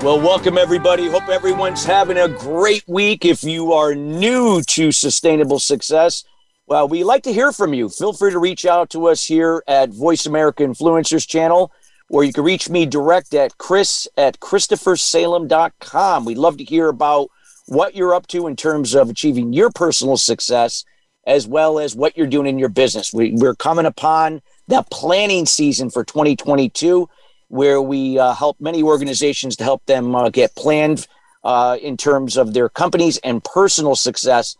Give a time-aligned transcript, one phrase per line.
[0.00, 1.08] Well, welcome everybody.
[1.08, 3.24] Hope everyone's having a great week.
[3.24, 6.22] If you are new to sustainable success,
[6.68, 7.88] well, we like to hear from you.
[7.88, 11.72] Feel free to reach out to us here at Voice America Influencers channel,
[12.10, 16.24] or you can reach me direct at chris at christophersalem.com.
[16.24, 17.30] We'd love to hear about
[17.66, 20.84] what you're up to in terms of achieving your personal success,
[21.26, 23.12] as well as what you're doing in your business.
[23.12, 27.08] We, we're coming upon the planning season for 2022
[27.48, 31.06] where we uh, help many organizations to help them uh, get planned
[31.44, 34.56] uh, in terms of their companies and personal success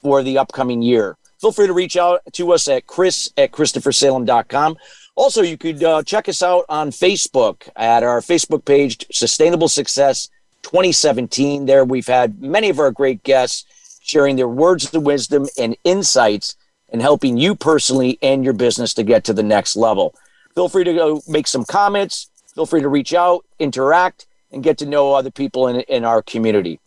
[0.00, 1.16] for the upcoming year.
[1.40, 4.76] Feel free to reach out to us at chris at christophersalem.com.
[5.14, 10.28] Also, you could uh, check us out on Facebook at our Facebook page, Sustainable Success
[10.62, 11.66] 2017.
[11.66, 13.64] There we've had many of our great guests
[14.02, 16.56] sharing their words of wisdom and insights
[16.90, 20.14] and helping you personally and your business to get to the next level.
[20.58, 22.32] Feel free to go make some comments.
[22.52, 26.20] Feel free to reach out, interact, and get to know other people in, in our
[26.20, 26.80] community.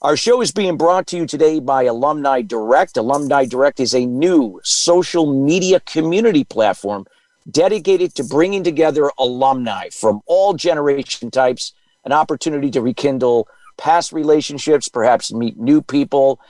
[0.00, 2.96] Our show is being brought to you today by Alumni Direct.
[2.96, 7.06] Alumni Direct is a new social media community platform
[7.48, 13.46] dedicated to bringing together alumni from all generation types, an opportunity to rekindle
[13.78, 16.40] past relationships, perhaps meet new people.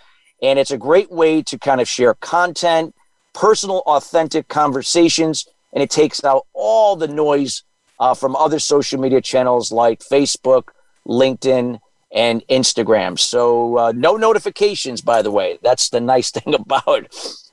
[0.40, 2.94] And it's a great way to kind of share content,
[3.34, 7.62] personal, authentic conversations, and it takes out all the noise
[7.98, 10.68] uh, from other social media channels like Facebook,
[11.06, 11.78] LinkedIn,
[12.12, 13.18] and Instagram.
[13.18, 15.58] So, uh, no notifications, by the way.
[15.62, 17.06] That's the nice thing about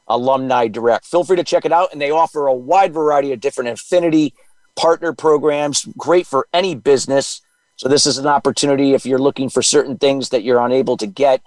[0.07, 1.05] Alumni Direct.
[1.05, 4.33] Feel free to check it out, and they offer a wide variety of different affinity
[4.75, 7.41] partner programs, great for any business.
[7.75, 11.07] So, this is an opportunity if you're looking for certain things that you're unable to
[11.07, 11.41] get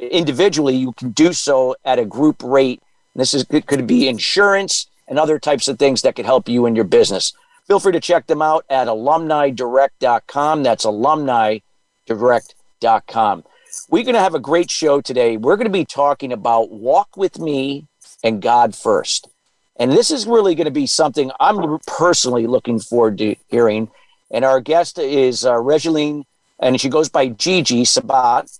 [0.00, 2.82] individually, you can do so at a group rate.
[3.14, 6.64] This is it could be insurance, and other types of things that could help you
[6.64, 7.34] in your business.
[7.66, 10.62] Feel free to check them out at alumnidirect.com.
[10.62, 13.44] That's alumnidirect.com.
[13.88, 15.36] We're going to have a great show today.
[15.36, 17.86] We're going to be talking about walk with me
[18.24, 19.28] and God first.
[19.76, 23.90] And this is really going to be something I'm personally looking forward to hearing.
[24.30, 26.24] And our guest is uh, Regeline,
[26.60, 28.50] and she goes by Gigi Sabat.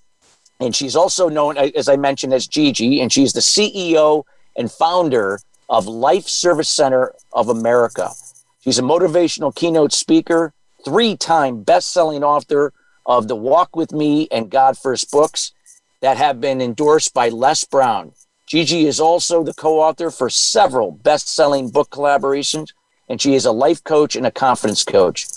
[0.61, 4.25] And she's also known, as I mentioned, as Gigi, and she's the CEO
[4.57, 5.41] and founder
[5.71, 8.11] of Life Service Center of America.
[8.61, 10.53] She's a motivational keynote speaker,
[10.85, 12.73] three time best selling author
[13.07, 15.53] of the Walk with Me and God First books
[16.03, 18.13] that have been endorsed by Les Brown.
[18.49, 22.71] Gigi is also the co author for several best selling book collaborations,
[23.09, 25.29] and she is a life coach and a confidence coach.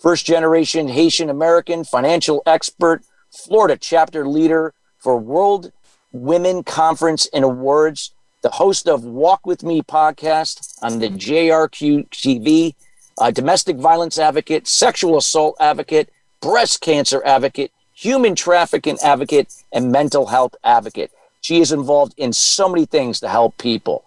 [0.00, 5.70] First generation Haitian American financial expert, Florida chapter leader for World
[6.12, 12.74] Women Conference and Awards the host of Walk With Me podcast on the JRQ TV,
[13.20, 16.10] a domestic violence advocate, sexual assault advocate,
[16.40, 21.12] breast cancer advocate, human trafficking advocate, and mental health advocate.
[21.40, 24.04] She is involved in so many things to help people.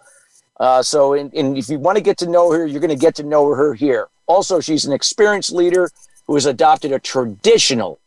[0.59, 2.95] Uh, so, in, in, if you want to get to know her, you're going to
[2.95, 4.07] get to know her here.
[4.27, 5.89] Also, she's an experienced leader
[6.27, 7.99] who has adopted a traditional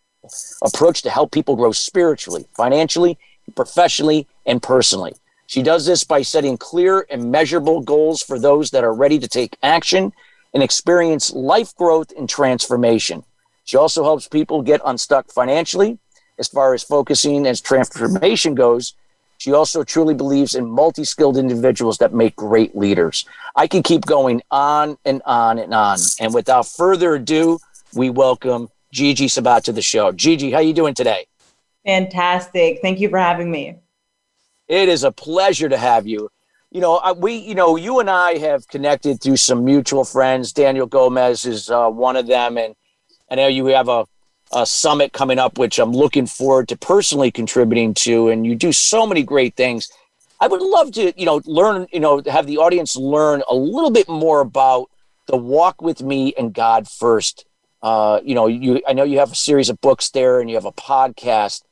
[0.62, 3.18] approach to help people grow spiritually, financially,
[3.54, 5.14] professionally, and personally.
[5.48, 9.26] She does this by setting clear and measurable goals for those that are ready to
[9.26, 10.12] take action
[10.52, 13.24] and experience life growth and transformation.
[13.64, 15.98] She also helps people get unstuck financially
[16.38, 18.92] as far as focusing as transformation goes.
[19.38, 23.24] She also truly believes in multi skilled individuals that make great leaders.
[23.56, 25.98] I can keep going on and on and on.
[26.20, 27.58] And without further ado,
[27.94, 30.12] we welcome Gigi Sabat to the show.
[30.12, 31.24] Gigi, how are you doing today?
[31.86, 32.80] Fantastic.
[32.82, 33.78] Thank you for having me.
[34.68, 36.28] It is a pleasure to have you.
[36.70, 40.52] You know, we, you know, you and I have connected through some mutual friends.
[40.52, 42.74] Daniel Gomez is uh, one of them, and
[43.30, 44.04] I know you have a,
[44.52, 48.28] a summit coming up, which I'm looking forward to personally contributing to.
[48.28, 49.90] And you do so many great things.
[50.40, 53.90] I would love to, you know, learn, you know, have the audience learn a little
[53.90, 54.90] bit more about
[55.26, 57.46] the Walk with Me and God First.
[57.82, 60.56] Uh, you know, you I know you have a series of books there, and you
[60.56, 61.62] have a podcast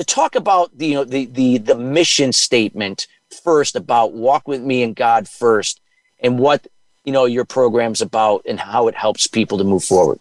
[0.00, 3.06] to talk about the you know the the the mission statement
[3.44, 5.78] first about walk with me and God first
[6.20, 6.66] and what
[7.04, 10.18] you know your program's about and how it helps people to move forward.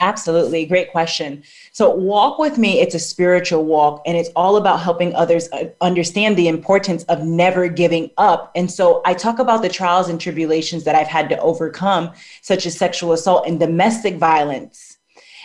[0.00, 0.64] Absolutely.
[0.66, 1.42] Great question.
[1.72, 5.70] So, walk with me, it's a spiritual walk, and it's all about helping others uh,
[5.80, 8.52] understand the importance of never giving up.
[8.54, 12.12] And so, I talk about the trials and tribulations that I've had to overcome,
[12.42, 14.98] such as sexual assault and domestic violence.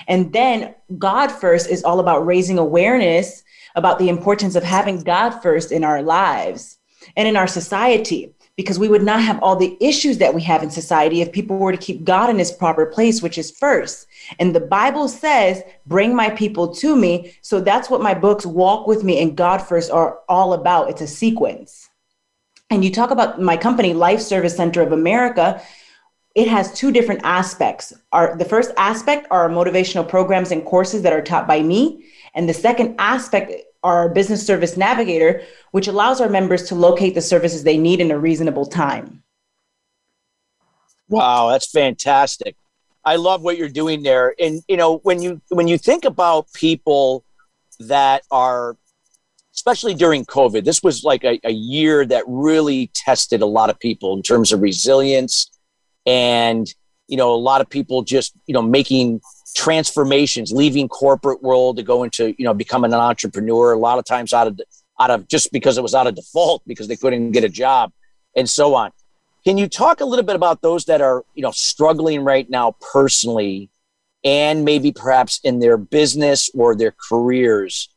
[0.07, 3.43] And then, God first is all about raising awareness
[3.75, 6.77] about the importance of having God first in our lives
[7.15, 10.61] and in our society because we would not have all the issues that we have
[10.61, 14.07] in society if people were to keep God in his proper place, which is first.
[14.37, 17.35] And the Bible says, bring my people to me.
[17.41, 20.89] So that's what my books, Walk with Me and God First, are all about.
[20.89, 21.89] It's a sequence.
[22.69, 25.61] And you talk about my company, Life Service Center of America.
[26.35, 27.91] It has two different aspects.
[28.11, 32.05] Our, the first aspect are motivational programs and courses that are taught by me.
[32.33, 33.51] And the second aspect
[33.83, 37.99] are our business service navigator, which allows our members to locate the services they need
[37.99, 39.23] in a reasonable time.
[41.09, 42.55] Wow, that's fantastic.
[43.05, 44.33] I love what you're doing there.
[44.39, 47.25] And you know, when you when you think about people
[47.79, 48.77] that are
[49.53, 53.79] especially during COVID, this was like a, a year that really tested a lot of
[53.79, 55.51] people in terms of resilience
[56.05, 56.73] and
[57.07, 59.21] you know, a lot of people just, you know, making
[59.53, 63.73] transformations, leaving corporate world to go into, you know, becoming an entrepreneur.
[63.73, 64.59] A lot of times out of
[64.99, 67.91] out of just because it was out of default because they couldn't get a job,
[68.35, 68.91] and so on.
[69.43, 72.75] Can you talk a little bit about those that are, you know, struggling right now
[72.93, 73.69] personally,
[74.23, 77.89] and maybe perhaps in their business or their careers?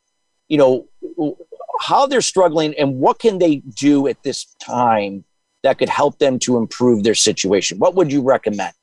[0.48, 0.88] You know,
[1.80, 5.24] how they're struggling and what can they do at this time
[5.62, 7.78] that could help them to improve their situation?
[7.78, 8.74] What would you recommend?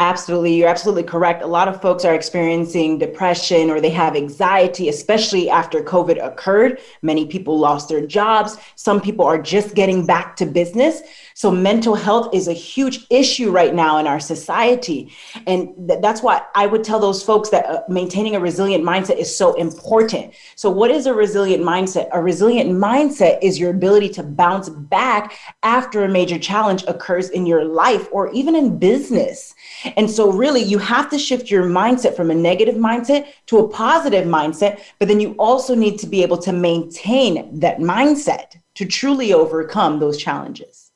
[0.00, 0.54] Absolutely.
[0.54, 1.42] You're absolutely correct.
[1.42, 6.78] A lot of folks are experiencing depression or they have anxiety, especially after COVID occurred.
[7.02, 8.56] Many people lost their jobs.
[8.76, 11.02] Some people are just getting back to business.
[11.34, 15.12] So, mental health is a huge issue right now in our society.
[15.46, 19.18] And th- that's why I would tell those folks that uh, maintaining a resilient mindset
[19.18, 20.34] is so important.
[20.56, 22.08] So, what is a resilient mindset?
[22.12, 27.46] A resilient mindset is your ability to bounce back after a major challenge occurs in
[27.46, 29.54] your life or even in business.
[29.96, 33.68] And so, really, you have to shift your mindset from a negative mindset to a
[33.68, 38.86] positive mindset, but then you also need to be able to maintain that mindset to
[38.86, 40.90] truly overcome those challenges.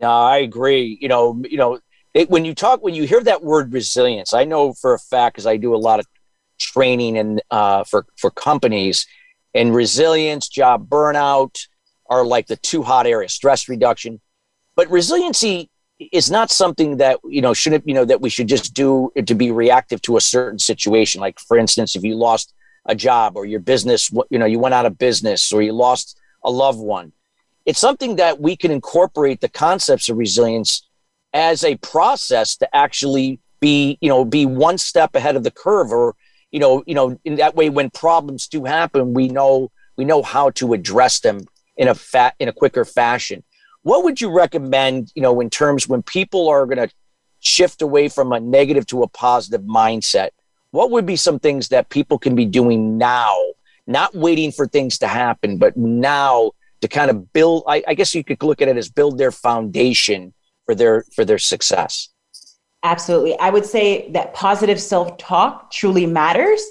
[0.00, 0.98] No, I agree.
[1.00, 1.78] You know, you know,
[2.12, 5.34] it, when you talk, when you hear that word resilience, I know for a fact
[5.34, 6.06] because I do a lot of
[6.58, 9.06] training and uh, for for companies,
[9.54, 11.66] and resilience, job burnout
[12.10, 13.32] are like the two hot areas.
[13.32, 14.20] Stress reduction,
[14.76, 15.70] but resiliency
[16.12, 19.34] is not something that you know shouldn't you know that we should just do to
[19.34, 21.20] be reactive to a certain situation.
[21.20, 22.52] Like for instance, if you lost
[22.86, 26.18] a job or your business, you know, you went out of business or you lost
[26.44, 27.12] a loved one
[27.66, 30.86] it's something that we can incorporate the concepts of resilience
[31.32, 35.90] as a process to actually be you know be one step ahead of the curve
[35.90, 36.14] or
[36.50, 40.22] you know you know in that way when problems do happen we know we know
[40.22, 41.40] how to address them
[41.76, 43.42] in a fat in a quicker fashion
[43.84, 46.92] what would you recommend you know in terms when people are going to
[47.38, 50.30] shift away from a negative to a positive mindset?
[50.72, 53.36] What would be some things that people can be doing now
[53.86, 56.50] not waiting for things to happen but now
[56.80, 59.30] to kind of build I, I guess you could look at it as build their
[59.30, 60.32] foundation
[60.64, 62.08] for their for their success?
[62.82, 63.38] Absolutely.
[63.38, 66.62] I would say that positive self-talk truly matters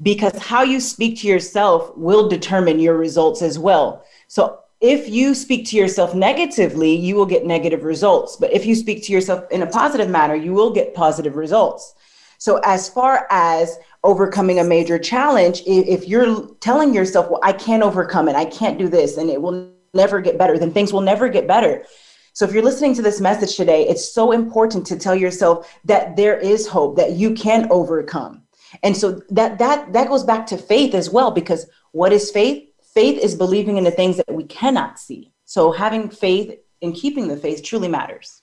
[0.00, 4.04] because how you speak to yourself will determine your results as well.
[4.28, 8.74] So if you speak to yourself negatively you will get negative results but if you
[8.74, 11.94] speak to yourself in a positive manner you will get positive results
[12.38, 17.82] so as far as overcoming a major challenge, if you're telling yourself, well, I can't
[17.82, 21.00] overcome it, I can't do this, and it will never get better, then things will
[21.00, 21.84] never get better.
[22.32, 26.14] So if you're listening to this message today, it's so important to tell yourself that
[26.14, 28.44] there is hope, that you can overcome.
[28.84, 32.67] And so that that that goes back to faith as well, because what is faith?
[32.94, 35.32] Faith is believing in the things that we cannot see.
[35.44, 38.42] So having faith and keeping the faith truly matters.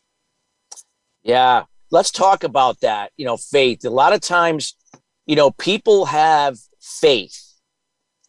[1.23, 1.63] Yeah.
[1.91, 3.11] Let's talk about that.
[3.17, 3.85] You know, faith.
[3.85, 4.75] A lot of times
[5.25, 7.41] you know, people have faith.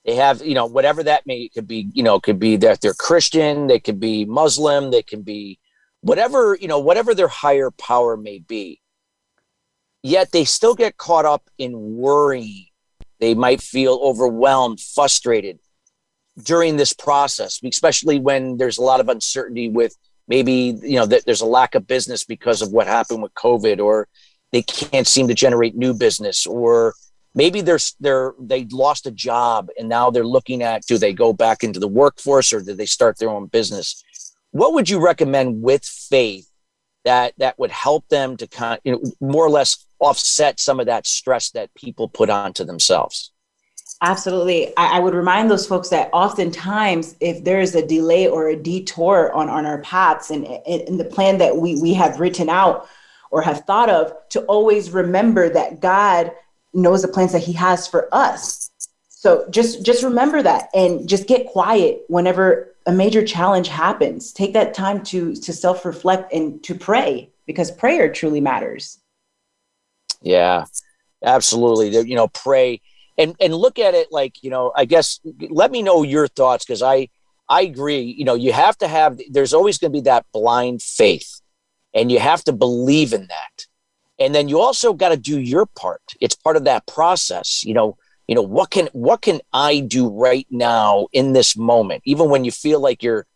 [0.05, 2.95] They have, you know, whatever that may could be, you know, could be that they're
[2.95, 5.59] Christian, they could be Muslim, they can be
[6.01, 8.81] whatever, you know, whatever their higher power may be.
[10.03, 12.67] Yet they still get caught up in worrying.
[13.19, 15.59] They might feel overwhelmed, frustrated
[16.43, 19.97] during this process, especially when there's a lot of uncertainty with
[20.29, 23.81] maybe, you know, that there's a lack of business because of what happened with COVID
[23.81, 24.09] or
[24.53, 26.95] they can't seem to generate new business or
[27.35, 31.33] maybe they're they're they lost a job and now they're looking at do they go
[31.33, 34.03] back into the workforce or do they start their own business
[34.53, 36.49] what would you recommend with faith
[37.05, 40.87] that that would help them to kind you know more or less offset some of
[40.87, 43.33] that stress that people put onto themselves.
[44.03, 44.77] Absolutely.
[44.77, 48.57] I, I, would remind those folks that oftentimes, if there is a delay or a
[48.57, 52.89] detour on, on our paths and in the plan that we, we have written out
[53.31, 56.33] or have thought of, to always remember that God
[56.75, 58.71] knows the plans that He has for us.
[59.09, 64.33] So just just remember that and just get quiet whenever a major challenge happens.
[64.33, 68.99] Take that time to to self-reflect and to pray because prayer truly matters.
[70.21, 70.67] Yeah.
[71.25, 71.89] Absolutely.
[71.89, 72.83] You know, pray
[73.19, 75.21] and and look at it like you know i guess
[75.51, 77.09] let me know your thoughts because i
[77.49, 80.83] i agree you know you have to have there's always going to be that blind
[80.83, 81.41] faith
[81.97, 83.67] and you have to believe in that.
[84.19, 86.03] And then you also got to do your part.
[86.21, 87.97] It's part of that process you know
[88.29, 92.03] you know what can what can i do right now in this moment?
[92.05, 93.27] Even when you feel like you're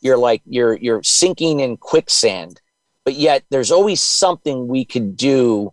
[0.00, 2.60] you're like you're you're sinking in quicksand
[3.04, 5.72] but yet there's always something we could do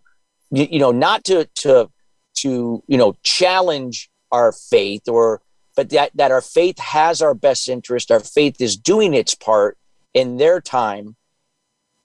[0.50, 1.88] you, you know not to to
[2.36, 5.40] to you know challenge our faith or
[5.74, 9.76] but that that our faith has our best interest our faith is doing its part
[10.14, 11.16] in their time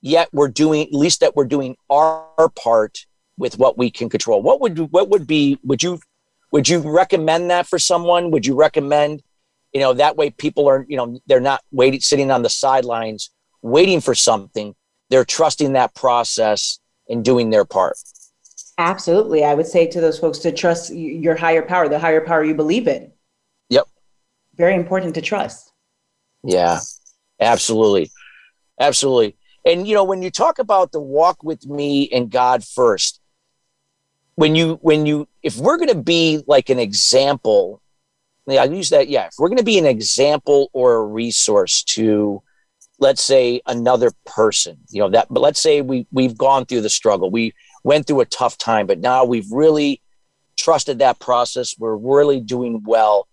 [0.02, 3.06] yet we're doing at least that we're doing our part
[3.38, 4.42] with what we can control.
[4.42, 6.00] What would what would be would you
[6.52, 8.32] would you recommend that for someone?
[8.32, 9.24] Would you recommend
[9.74, 13.32] you know that way people are you know they're not waiting sitting on the sidelines
[13.62, 14.76] waiting for something.
[15.10, 17.98] They're trusting that process and doing their part
[18.78, 19.44] Absolutely.
[19.44, 22.56] I would say to those folks to trust your higher power, the higher power you
[22.56, 23.12] believe in.
[23.70, 23.86] Yep.
[24.56, 25.72] Very important to trust.
[26.44, 26.80] Yeah,
[27.40, 28.10] absolutely.
[28.80, 29.38] Absolutely.
[29.66, 33.20] And, you know, when you talk about the walk with me and God first,
[34.36, 37.82] when you, when you, if we're going to be like an example,
[38.50, 39.08] I use that.
[39.08, 39.28] Yeah.
[39.28, 42.42] If we're going to be an example or a resource to,
[42.98, 46.90] let's say another person, you know, that, but let's say we, we've gone through the
[46.90, 47.30] struggle.
[47.30, 50.02] We, went through a tough time, but now we've really
[50.58, 51.76] trusted that process.
[51.78, 53.28] We're really doing well,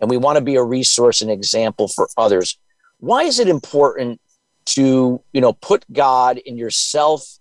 [0.00, 2.58] and we want to be a resource and example for others.
[2.98, 4.20] Why is it important
[4.66, 7.38] to, you know, put God in yourself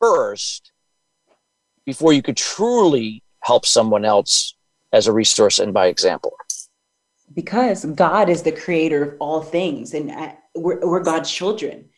[0.00, 0.72] first
[1.84, 4.54] before you could truly help someone else
[4.92, 6.32] as a resource and by example?
[7.34, 11.88] Because God is the creator of all things, and uh, we're, we're God's children.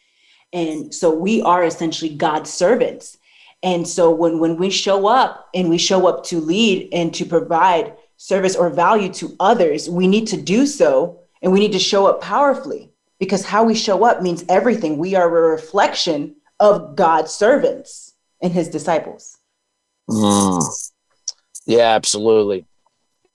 [0.52, 3.16] And so we are essentially God's servants.
[3.62, 7.24] And so when when we show up and we show up to lead and to
[7.24, 11.78] provide service or value to others, we need to do so and we need to
[11.78, 14.98] show up powerfully because how we show up means everything.
[14.98, 19.38] We are a reflection of God's servants and his disciples.
[20.08, 20.92] Mm.
[21.66, 22.66] Yeah, absolutely.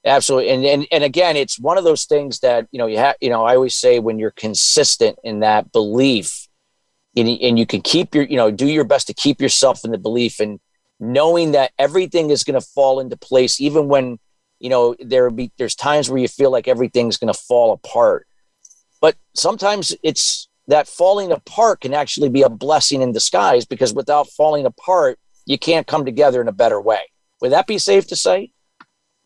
[0.06, 0.50] Absolutely.
[0.50, 3.30] And, and and again, it's one of those things that, you know, you have, you
[3.30, 6.45] know, I always say when you're consistent in that belief,
[7.16, 9.92] and, and you can keep your you know do your best to keep yourself in
[9.92, 10.60] the belief and
[11.00, 14.18] knowing that everything is going to fall into place even when
[14.60, 18.28] you know there be there's times where you feel like everything's going to fall apart.
[19.02, 24.28] But sometimes it's that falling apart can actually be a blessing in disguise because without
[24.30, 27.02] falling apart you can't come together in a better way.
[27.42, 28.52] Would that be safe to say?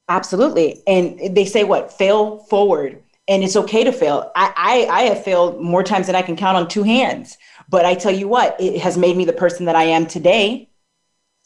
[0.09, 0.81] Absolutely.
[0.85, 1.93] And they say what?
[1.93, 3.01] Fail forward.
[3.27, 4.31] And it's okay to fail.
[4.35, 7.37] I, I i have failed more times than i can count on two hands
[7.69, 10.69] but I tell you what, it has made me the person that I am today.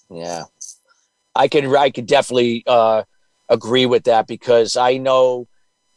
[0.09, 0.45] Yeah.
[1.35, 3.03] I could I could definitely uh,
[3.49, 5.47] agree with that because I know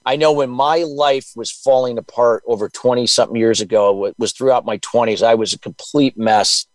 [0.04, 4.32] I know when my life was falling apart over 20 something years ago, it was
[4.32, 6.66] throughout my 20s, I was a complete mess,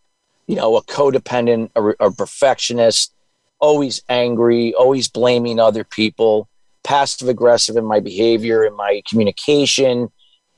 [0.48, 3.14] you know, a codependent, a, a perfectionist,
[3.60, 6.50] always angry, always blaming other people,
[6.84, 10.12] passive aggressive in my behavior in my communication.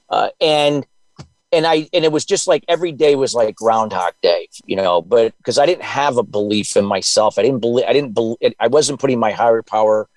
[0.10, 0.86] Uh, and
[1.54, 5.02] and I and it was just like every day was like Groundhog Day, you know.
[5.02, 7.86] But because I didn't have a belief in myself, I didn't believe.
[7.88, 8.38] I didn't believe.
[8.60, 10.10] I wasn't putting my higher power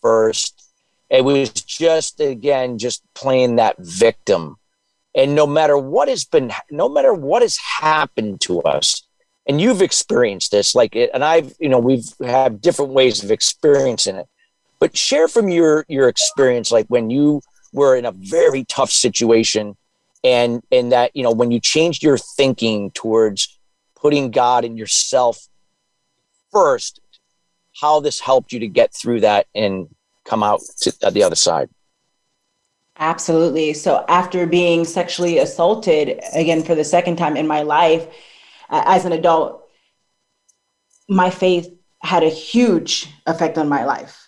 [0.00, 0.70] first.
[1.10, 4.56] It was just again just playing that victim.
[5.14, 9.02] And no matter what has been, no matter what has happened to us,
[9.46, 14.16] and you've experienced this, like and I've, you know, we've had different ways of experiencing
[14.16, 14.26] it.
[14.78, 19.76] But share from your your experience, like when you were in a very tough situation
[20.24, 23.58] and and that you know when you changed your thinking towards
[23.94, 25.48] putting god and yourself
[26.50, 27.00] first
[27.80, 29.88] how this helped you to get through that and
[30.24, 31.68] come out to the other side?
[32.96, 33.74] Absolutely.
[33.74, 38.06] So after being sexually assaulted again for the second time in my life
[38.70, 39.68] as an adult
[41.08, 41.68] my faith
[42.02, 44.23] had a huge effect on my life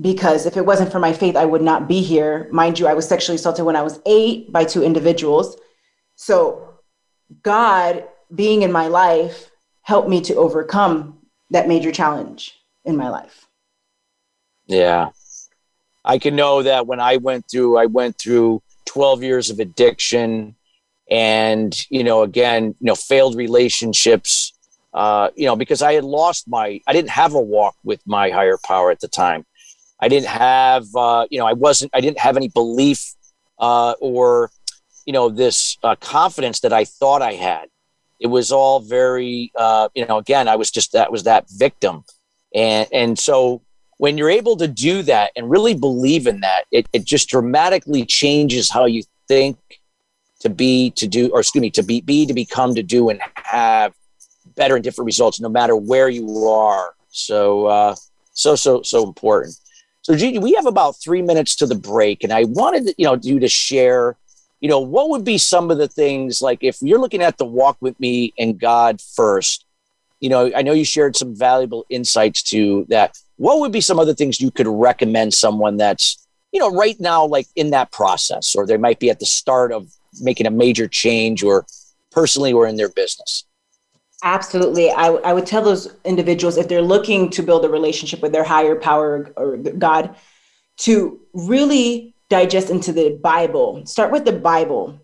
[0.00, 2.48] because if it wasn't for my faith, I would not be here.
[2.52, 5.56] Mind you, I was sexually assaulted when I was eight by two individuals.
[6.16, 6.74] So,
[7.42, 8.04] God
[8.34, 9.50] being in my life
[9.82, 11.18] helped me to overcome
[11.50, 13.46] that major challenge in my life.
[14.66, 15.10] Yeah.
[16.04, 20.54] I can know that when I went through, I went through 12 years of addiction
[21.10, 24.52] and, you know, again, you know, failed relationships,
[24.94, 28.30] uh, you know, because I had lost my, I didn't have a walk with my
[28.30, 29.44] higher power at the time.
[30.00, 33.14] I didn't have, uh, you know, I wasn't, I didn't have any belief
[33.58, 34.50] uh, or,
[35.04, 37.68] you know, this uh, confidence that I thought I had.
[38.18, 42.04] It was all very, uh, you know, again, I was just, that was that victim.
[42.54, 43.62] And, and so
[43.98, 48.04] when you're able to do that and really believe in that, it, it just dramatically
[48.04, 49.58] changes how you think
[50.40, 53.20] to be, to do, or excuse me, to be, be, to become, to do, and
[53.34, 53.94] have
[54.56, 56.94] better and different results no matter where you are.
[57.10, 57.94] So, uh,
[58.32, 59.54] so, so, so important.
[60.10, 63.16] So, Gigi, we have about three minutes to the break, and I wanted you know
[63.22, 64.16] you to share,
[64.58, 67.44] you know, what would be some of the things like if you're looking at the
[67.44, 69.66] walk with me and God first.
[70.18, 74.00] You know, I know you shared some valuable insights to that what would be some
[74.00, 78.56] other things you could recommend someone that's you know right now like in that process
[78.56, 81.64] or they might be at the start of making a major change or
[82.10, 83.44] personally or in their business
[84.22, 84.90] absolutely.
[84.90, 88.44] I, I would tell those individuals if they're looking to build a relationship with their
[88.44, 90.16] higher power or god
[90.78, 93.84] to really digest into the bible.
[93.86, 95.00] Start with the bible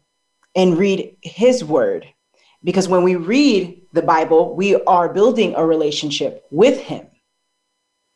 [0.55, 2.07] and read his word.
[2.65, 7.07] Because when we read the bible we are building a relationship with him.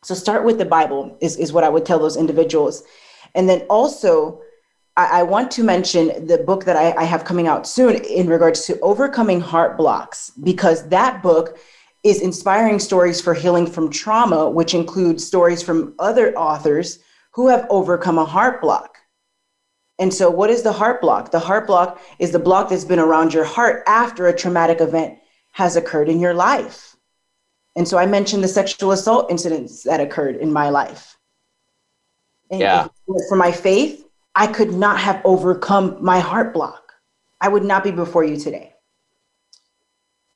[0.03, 2.83] So start with the Bible is, is what I would tell those individuals.
[3.35, 4.41] And then also,
[5.01, 8.27] I, I want to mention the book that I, I have coming out soon in
[8.27, 11.57] regards to overcoming heart blocks, because that book
[12.03, 16.99] is inspiring stories for healing from trauma, which includes stories from other authors
[17.33, 18.97] who have overcome a heart block.
[19.99, 21.31] And so, what is the heart block?
[21.31, 25.19] The heart block is the block that's been around your heart after a traumatic event
[25.51, 26.95] has occurred in your life.
[27.75, 31.17] And so I mentioned the sexual assault incidents that occurred in my life.
[32.49, 32.87] And yeah.
[33.29, 36.93] for my faith, I could not have overcome my heart block.
[37.39, 38.73] I would not be before you today.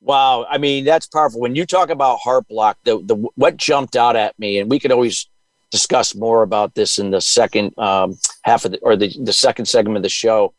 [0.02, 1.42] Wow, I mean that's powerful.
[1.42, 4.80] When you talk about heart block, the the what jumped out at me, and we
[4.80, 5.28] could always
[5.72, 9.66] discuss more about this in the second um, half of the or the, the second
[9.66, 10.54] segment of the show.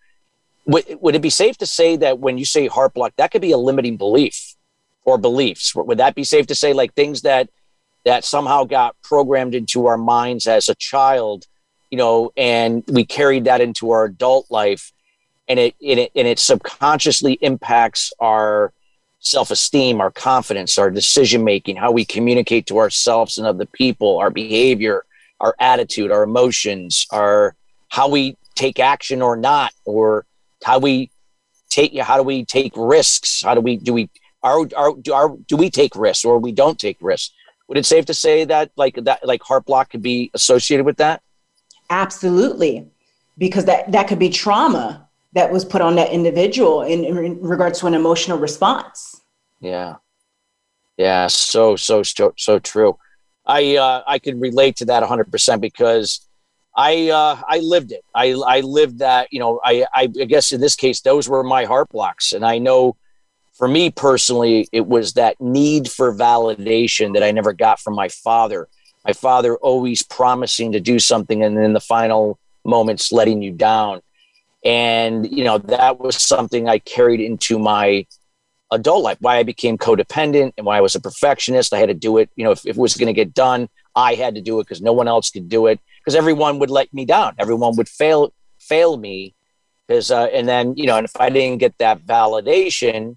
[0.66, 3.42] Would, would it be safe to say that when you say heart block, that could
[3.42, 4.56] be a limiting belief?
[5.06, 5.74] or beliefs.
[5.74, 7.48] Would that be safe to say, like things that
[8.04, 11.46] that somehow got programmed into our minds as a child,
[11.90, 14.92] you know, and we carried that into our adult life,
[15.48, 18.72] and it and it and it subconsciously impacts our
[19.20, 24.30] self-esteem, our confidence, our decision making, how we communicate to ourselves and other people, our
[24.30, 25.04] behavior,
[25.40, 27.54] our attitude, our emotions, our
[27.88, 30.26] how we take action or not, or
[30.62, 31.10] how we
[31.68, 33.42] take how do we take risks?
[33.42, 34.10] How do we do we
[34.42, 37.34] are, are, do, are, do we take risks or we don't take risks?
[37.68, 40.98] Would it safe to say that like that like heart block could be associated with
[40.98, 41.22] that?
[41.90, 42.88] Absolutely,
[43.38, 47.80] because that that could be trauma that was put on that individual in, in regards
[47.80, 49.20] to an emotional response.
[49.60, 49.96] Yeah,
[50.96, 52.98] yeah, so so so so true.
[53.44, 56.26] I uh, I can relate to that 100 percent because
[56.76, 58.04] I uh, I lived it.
[58.14, 59.28] I I lived that.
[59.32, 62.58] You know, I I guess in this case those were my heart blocks, and I
[62.58, 62.96] know
[63.56, 68.08] for me personally, it was that need for validation that I never got from my
[68.08, 68.68] father.
[69.06, 74.00] My father always promising to do something and in the final moments letting you down.
[74.64, 78.06] And, you know, that was something I carried into my
[78.72, 81.72] adult life, why I became codependent and why I was a perfectionist.
[81.72, 82.30] I had to do it.
[82.34, 84.64] You know, if, if it was going to get done, I had to do it
[84.64, 87.36] because no one else could do it because everyone would let me down.
[87.38, 89.34] Everyone would fail, fail me.
[89.86, 93.16] Because, uh, and then, you know, and if I didn't get that validation,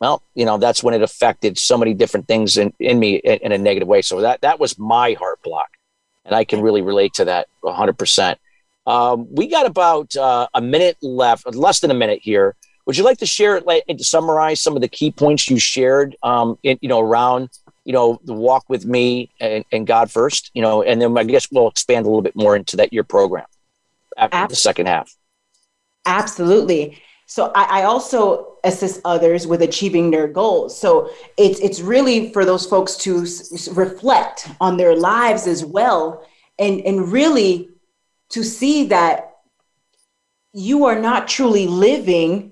[0.00, 3.38] well, you know, that's when it affected so many different things in, in me in,
[3.42, 4.00] in, a negative way.
[4.02, 5.68] So that that was my heart block,
[6.24, 7.90] and I can really relate to that 100.
[7.90, 8.38] Um, percent
[9.30, 12.56] We got about uh, a minute left, less than a minute here.
[12.86, 15.58] Would you like to share like, and to summarize some of the key points you
[15.58, 17.50] shared, um, in, you know, around
[17.84, 21.24] you know the walk with me and, and God first, you know, and then I
[21.24, 23.46] guess we'll expand a little bit more into that your program
[24.16, 24.52] after Absolutely.
[24.52, 25.14] the second half.
[26.06, 27.02] Absolutely.
[27.30, 30.76] So I, I, also assist others with achieving their goals.
[30.76, 36.26] So it's it's really for those folks to s- reflect on their lives as well,
[36.58, 37.68] and and really
[38.30, 39.36] to see that
[40.52, 42.50] you are not truly living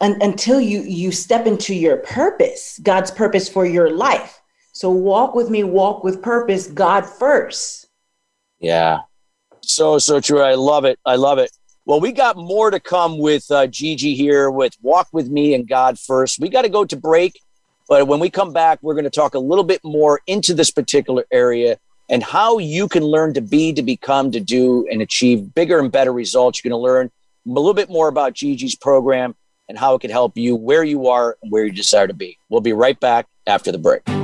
[0.00, 4.40] un- until you you step into your purpose, God's purpose for your life.
[4.72, 7.88] So walk with me, walk with purpose, God first.
[8.58, 9.00] Yeah.
[9.60, 10.40] So so true.
[10.40, 10.98] I love it.
[11.04, 11.50] I love it.
[11.86, 15.68] Well, we got more to come with uh, Gigi here with Walk With Me and
[15.68, 16.38] God First.
[16.40, 17.38] We got to go to break.
[17.86, 20.70] But when we come back, we're going to talk a little bit more into this
[20.70, 21.76] particular area
[22.08, 25.92] and how you can learn to be, to become, to do, and achieve bigger and
[25.92, 26.64] better results.
[26.64, 27.10] You're going to learn
[27.46, 29.34] a little bit more about Gigi's program
[29.68, 32.38] and how it can help you where you are and where you desire to be.
[32.48, 34.23] We'll be right back after the break.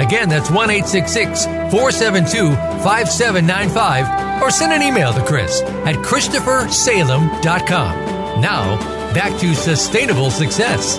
[0.00, 4.42] Again, that's 1 866 472 5795.
[4.42, 8.40] Or send an email to Chris at ChristopherSalem.com.
[8.40, 8.76] Now,
[9.14, 10.98] back to sustainable success.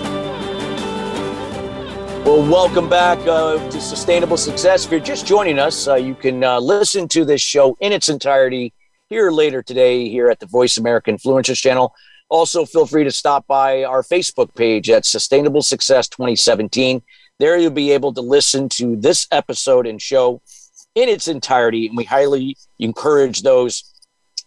[2.25, 4.85] Well, welcome back uh, to Sustainable Success.
[4.85, 8.07] If you're just joining us, uh, you can uh, listen to this show in its
[8.07, 8.73] entirety
[9.09, 11.93] here later today here at the Voice America Influencers channel.
[12.29, 17.01] Also, feel free to stop by our Facebook page at Sustainable Success 2017.
[17.39, 20.41] There you'll be able to listen to this episode and show
[20.95, 21.87] in its entirety.
[21.87, 23.83] And we highly encourage those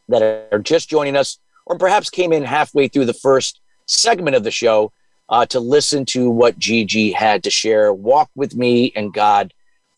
[0.08, 0.22] that
[0.52, 4.50] are just joining us or perhaps came in halfway through the first segment of the
[4.50, 4.92] show
[5.28, 7.92] uh, to listen to what Gigi had to share.
[7.92, 9.52] Walk with me and God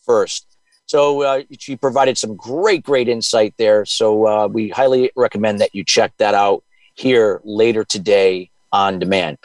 [0.04, 0.46] first.
[0.86, 3.84] So uh, she provided some great, great insight there.
[3.84, 9.36] So uh, we highly recommend that you check that out here later today on demand.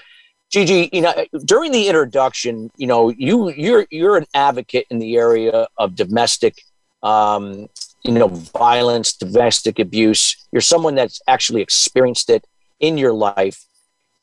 [0.54, 1.12] Gigi, you know,
[1.46, 6.62] during the introduction, you know, you you're you're an advocate in the area of domestic
[7.02, 7.70] um,
[8.04, 10.38] you know, violence, domestic abuse.
[10.52, 12.46] You're someone that's actually experienced it
[12.80, 13.66] in your life.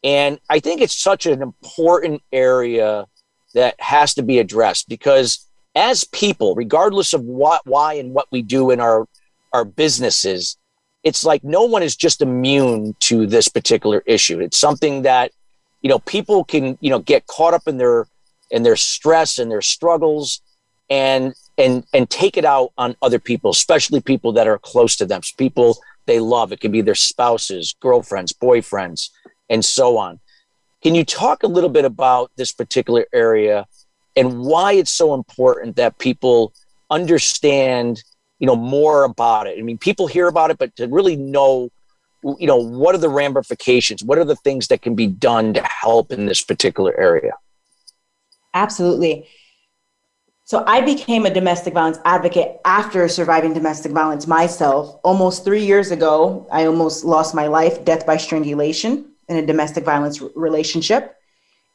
[0.05, 3.07] And I think it's such an important area
[3.55, 8.43] that has to be addressed because as people, regardless of what, why, and what we
[8.43, 9.09] do in our,
[9.53, 10.57] our businesses,
[11.03, 14.41] it's like no one is just immune to this particular issue.
[14.41, 15.33] It's something that,
[15.83, 18.07] you know, people can, you know, get caught up in their,
[18.51, 20.41] in their stress and their struggles
[20.91, 25.07] and and and take it out on other people, especially people that are close to
[25.07, 26.53] them, people they love.
[26.53, 29.11] It can be their spouses, girlfriends, boyfriends,
[29.49, 30.19] and so on.
[30.83, 33.67] Can you talk a little bit about this particular area
[34.17, 36.53] and why it's so important that people
[36.91, 38.03] understand,
[38.39, 39.59] you know, more about it?
[39.59, 41.71] I mean, people hear about it, but to really know,
[42.23, 44.05] you know, what are the ramifications?
[44.05, 47.33] What are the things that can be done to help in this particular area?
[48.55, 49.27] Absolutely.
[50.45, 54.99] So I became a domestic violence advocate after surviving domestic violence myself.
[55.05, 59.85] Almost three years ago, I almost lost my life, death by strangulation, in a domestic
[59.85, 61.17] violence relationship,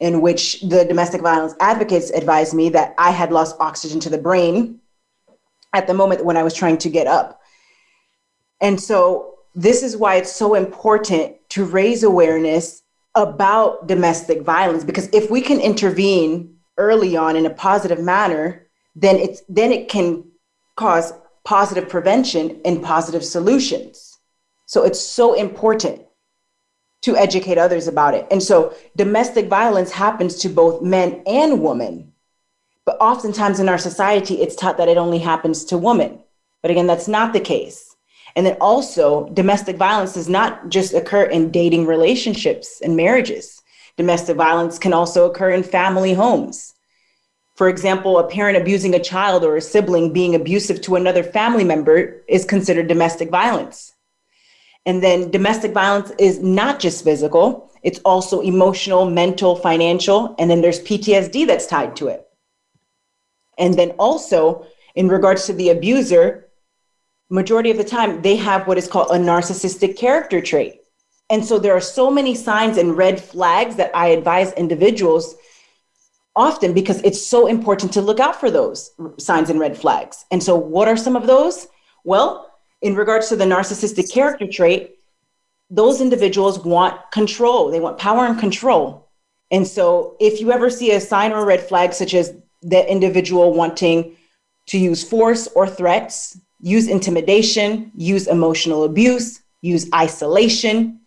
[0.01, 4.17] in which the domestic violence advocates advised me that I had lost oxygen to the
[4.17, 4.81] brain
[5.71, 7.39] at the moment when I was trying to get up.
[8.59, 12.83] And so this is why it's so important to raise awareness
[13.15, 19.15] about domestic violence, because if we can intervene early on in a positive manner, then
[19.15, 20.25] it's then it can
[20.75, 21.13] cause
[21.45, 24.17] positive prevention and positive solutions.
[24.65, 26.01] So it's so important
[27.03, 28.27] to educate others about it.
[28.31, 32.11] And so domestic violence happens to both men and women.
[32.83, 36.19] But oftentimes in our society, it's taught that it only happens to women.
[36.61, 37.94] But again, that's not the case.
[38.35, 43.61] And then also, domestic violence does not just occur in dating relationships and marriages.
[43.97, 46.73] Domestic violence can also occur in family homes.
[47.55, 51.63] For example, a parent abusing a child or a sibling being abusive to another family
[51.63, 53.93] member is considered domestic violence.
[54.85, 60.61] And then domestic violence is not just physical, it's also emotional, mental, financial, and then
[60.61, 62.27] there's PTSD that's tied to it.
[63.57, 66.44] And then also, in regards to the abuser,
[67.29, 70.81] majority of the time they have what is called a narcissistic character trait.
[71.29, 75.35] And so there are so many signs and red flags that I advise individuals
[76.35, 80.25] often because it's so important to look out for those signs and red flags.
[80.31, 81.67] And so, what are some of those?
[82.03, 84.97] Well, in regards to the narcissistic character trait,
[85.69, 89.09] those individuals want control, they want power and control.
[89.49, 92.89] And so, if you ever see a sign or a red flag, such as the
[92.91, 94.15] individual wanting
[94.67, 100.99] to use force or threats, use intimidation, use emotional abuse, use isolation,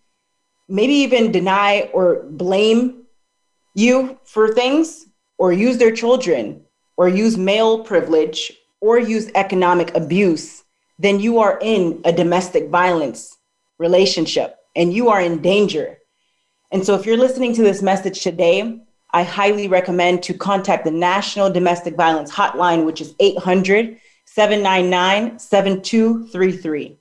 [0.69, 3.03] maybe even deny or blame
[3.75, 6.61] you for things, or use their children,
[6.95, 10.63] or use male privilege, or use economic abuse,
[10.97, 13.37] then you are in a domestic violence
[13.79, 15.97] relationship and you are in danger.
[16.71, 18.79] And so, if you're listening to this message today,
[19.11, 23.97] I highly recommend to contact the National Domestic Violence Hotline, which is 800
[24.31, 26.97] 799 7233.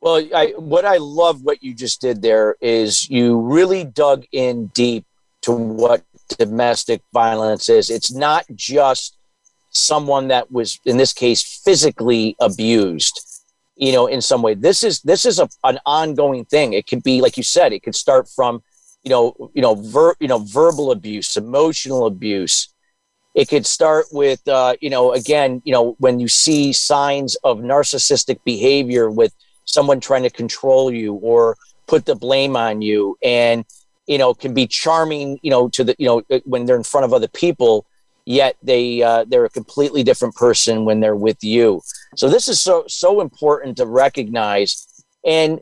[0.00, 4.66] Well, I, what I love what you just did there is you really dug in
[4.74, 5.06] deep
[5.42, 6.02] to what
[6.38, 7.88] domestic violence is.
[7.88, 9.16] It's not just
[9.70, 13.20] someone that was, in this case, physically abused.
[13.76, 16.72] You know, in some way, this is this is a, an ongoing thing.
[16.72, 18.62] It could be, like you said, it could start from,
[19.04, 22.73] you know, you know, ver, you know, verbal abuse, emotional abuse.
[23.34, 27.58] It could start with, uh, you know, again, you know, when you see signs of
[27.58, 29.32] narcissistic behavior with
[29.64, 33.64] someone trying to control you or put the blame on you and
[34.06, 36.82] you know can be charming you know to the you know uh, when they're in
[36.82, 37.86] front of other people
[38.24, 41.82] yet they uh, they're a completely different person when they're with you.
[42.16, 45.04] So this is so so important to recognize.
[45.24, 45.60] And,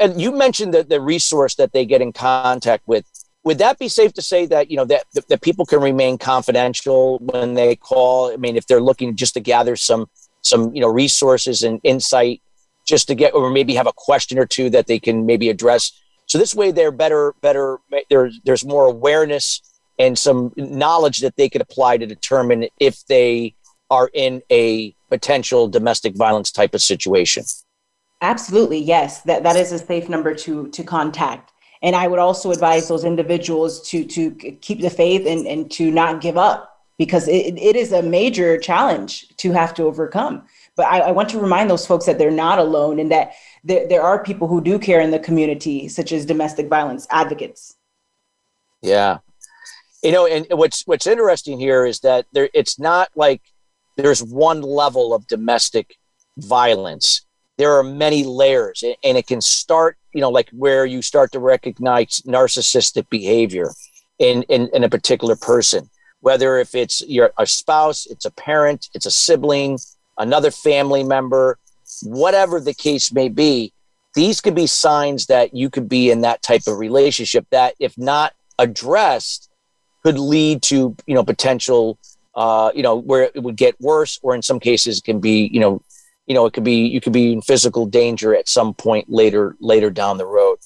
[0.00, 3.04] and you mentioned that the resource that they get in contact with
[3.44, 7.18] would that be safe to say that you know that that people can remain confidential
[7.18, 8.32] when they call?
[8.32, 10.06] I mean if they're looking just to gather some
[10.42, 12.42] some you know resources and insight
[12.86, 15.92] just to get or maybe have a question or two that they can maybe address.
[16.26, 17.78] So this way they're better better
[18.10, 19.62] there's there's more awareness
[19.98, 23.54] and some knowledge that they could apply to determine if they
[23.90, 27.44] are in a potential domestic violence type of situation.
[28.20, 29.22] Absolutely yes.
[29.22, 33.04] That that is a safe number to to contact and i would also advise those
[33.04, 37.76] individuals to to keep the faith and and to not give up because it, it
[37.76, 40.44] is a major challenge to have to overcome
[40.78, 43.32] but I, I, want to remind those folks that they're not alone and that
[43.64, 47.74] there, there are people who do care in the community, such as domestic violence advocates.
[48.80, 49.18] Yeah.
[50.04, 53.42] You know, and what's what's interesting here is that there it's not like
[53.96, 55.98] there's one level of domestic
[56.36, 57.26] violence.
[57.56, 61.38] There are many layers, and it can start, you know, like where you start to
[61.38, 63.70] recognize narcissistic behavior
[64.18, 65.88] in, in, in a particular person,
[66.20, 69.78] whether if it's your a spouse, it's a parent, it's a sibling,
[70.18, 71.58] another family member,
[72.02, 73.72] whatever the case may be,
[74.14, 77.96] these could be signs that you could be in that type of relationship that, if
[77.96, 79.48] not addressed,
[80.02, 81.98] could lead to you know potential
[82.34, 85.60] uh, you know where it would get worse, or in some cases can be you
[85.60, 85.82] know
[86.28, 89.56] you know it could be you could be in physical danger at some point later
[89.60, 90.58] later down the road.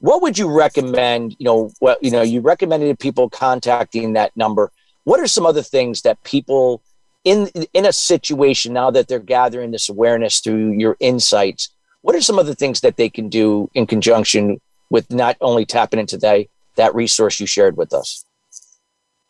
[0.00, 1.36] What would you recommend?
[1.38, 4.72] You know what you know you recommended people contacting that number.
[5.04, 6.82] What are some other things that people
[7.24, 11.68] in in a situation now that they're gathering this awareness through your insights
[12.02, 15.64] what are some of the things that they can do in conjunction with not only
[15.64, 16.46] tapping into that
[16.76, 18.24] that resource you shared with us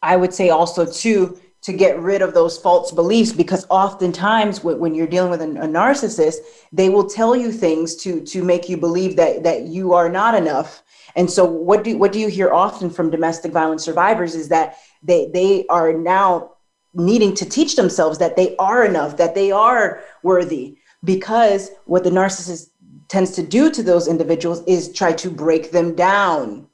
[0.03, 4.95] i would say also too to get rid of those false beliefs because oftentimes when
[4.95, 6.37] you're dealing with a, narcissist
[6.73, 10.35] they will tell you things to to make you believe that that you are not
[10.35, 10.83] enough
[11.17, 14.77] and so what do what do you hear often from domestic violence survivors is that
[15.03, 16.53] they they are now
[16.95, 22.11] needing to teach themselves that they are enough, that they are worthy, because what the
[22.11, 22.71] narcissist
[23.09, 26.67] tends to do to those individuals is try to break them down.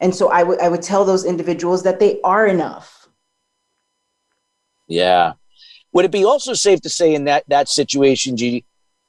[0.00, 3.01] And so I would tell those individuals that they are enough.
[4.88, 5.34] Yeah.
[5.92, 8.64] Would it be also safe to say in that that situation, Gigi,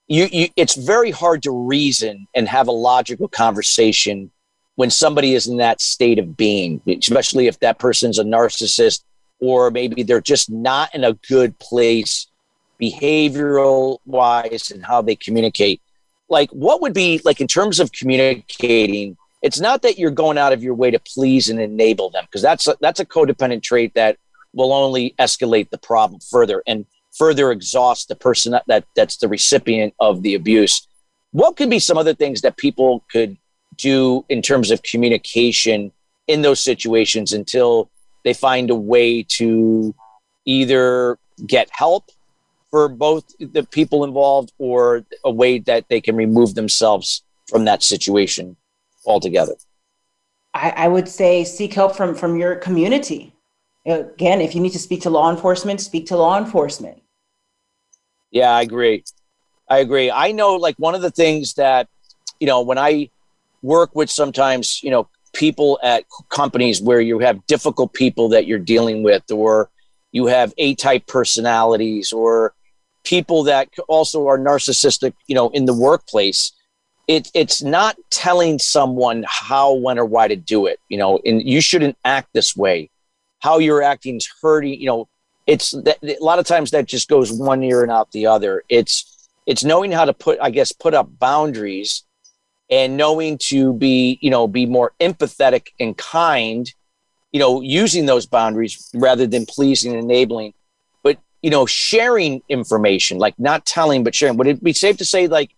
[0.08, 4.32] you, you it's very hard to reason and have a logical conversation
[4.76, 9.04] when somebody is in that state of being, especially if that person's a narcissist
[9.40, 12.28] or maybe they're just not in a good place
[12.82, 15.82] behavioral wise and how they communicate
[16.30, 20.54] like what would be like in terms of communicating it's not that you're going out
[20.54, 23.94] of your way to please and enable them because that's a, that's a codependent trait
[23.94, 24.18] that
[24.54, 29.28] will only escalate the problem further and further exhaust the person that, that that's the
[29.28, 30.88] recipient of the abuse
[31.34, 33.38] what could be some other things that people could
[33.76, 35.92] do in terms of communication
[36.28, 37.89] in those situations until
[38.24, 39.94] they find a way to
[40.46, 42.10] either get help
[42.70, 47.84] for both the people involved or a way that they can remove themselves from that
[47.84, 48.56] situation
[49.06, 49.54] altogether?
[50.54, 53.33] I, I would say seek help from from your community.
[53.86, 57.02] Again, if you need to speak to law enforcement, speak to law enforcement.
[58.32, 59.04] Yeah, I agree.
[59.69, 60.10] I agree.
[60.10, 61.88] I know, like one of the things that
[62.39, 63.10] you know when I
[63.62, 68.60] work with sometimes you know people at companies where you have difficult people that you're
[68.60, 69.69] dealing with, or
[70.12, 72.54] you have A-type personalities, or
[73.04, 76.54] people that also are narcissistic, you know, in the workplace
[77.08, 80.80] it, it's not telling someone how, when, or why to do it.
[80.89, 82.89] You know, and you shouldn't act this way.
[83.44, 84.80] How you're acting is hurting.
[84.80, 85.10] You know,
[85.46, 88.64] it's that, a lot of times that just goes one ear and out the other.
[88.70, 92.04] It's it's knowing how to put, I guess, put up boundaries
[92.70, 96.74] and knowing to be, you know, be more empathetic and kind.
[97.34, 100.54] You know, using those boundaries rather than pleasing and enabling.
[101.04, 104.38] But you know, sharing information, like not telling but sharing.
[104.38, 105.52] Would it be safe to say, like?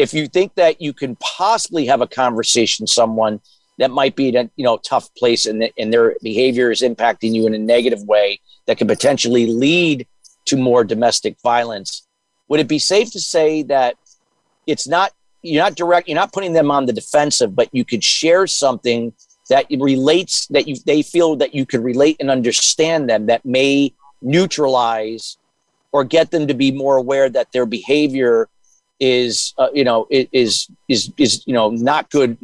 [0.00, 3.38] if you think that you can possibly have a conversation someone
[3.80, 7.46] that might be a you know tough place and, and their behavior is impacting you
[7.46, 10.06] in a negative way that could potentially lead
[10.44, 12.06] to more domestic violence.
[12.48, 13.96] Would it be safe to say that
[14.66, 15.12] it's not
[15.42, 19.12] you're not direct you're not putting them on the defensive but you could share something
[19.48, 23.92] that relates that you they feel that you could relate and understand them that may
[24.20, 25.38] neutralize
[25.92, 28.48] or get them to be more aware that their behavior
[29.00, 32.36] is uh, you know is is is you know not good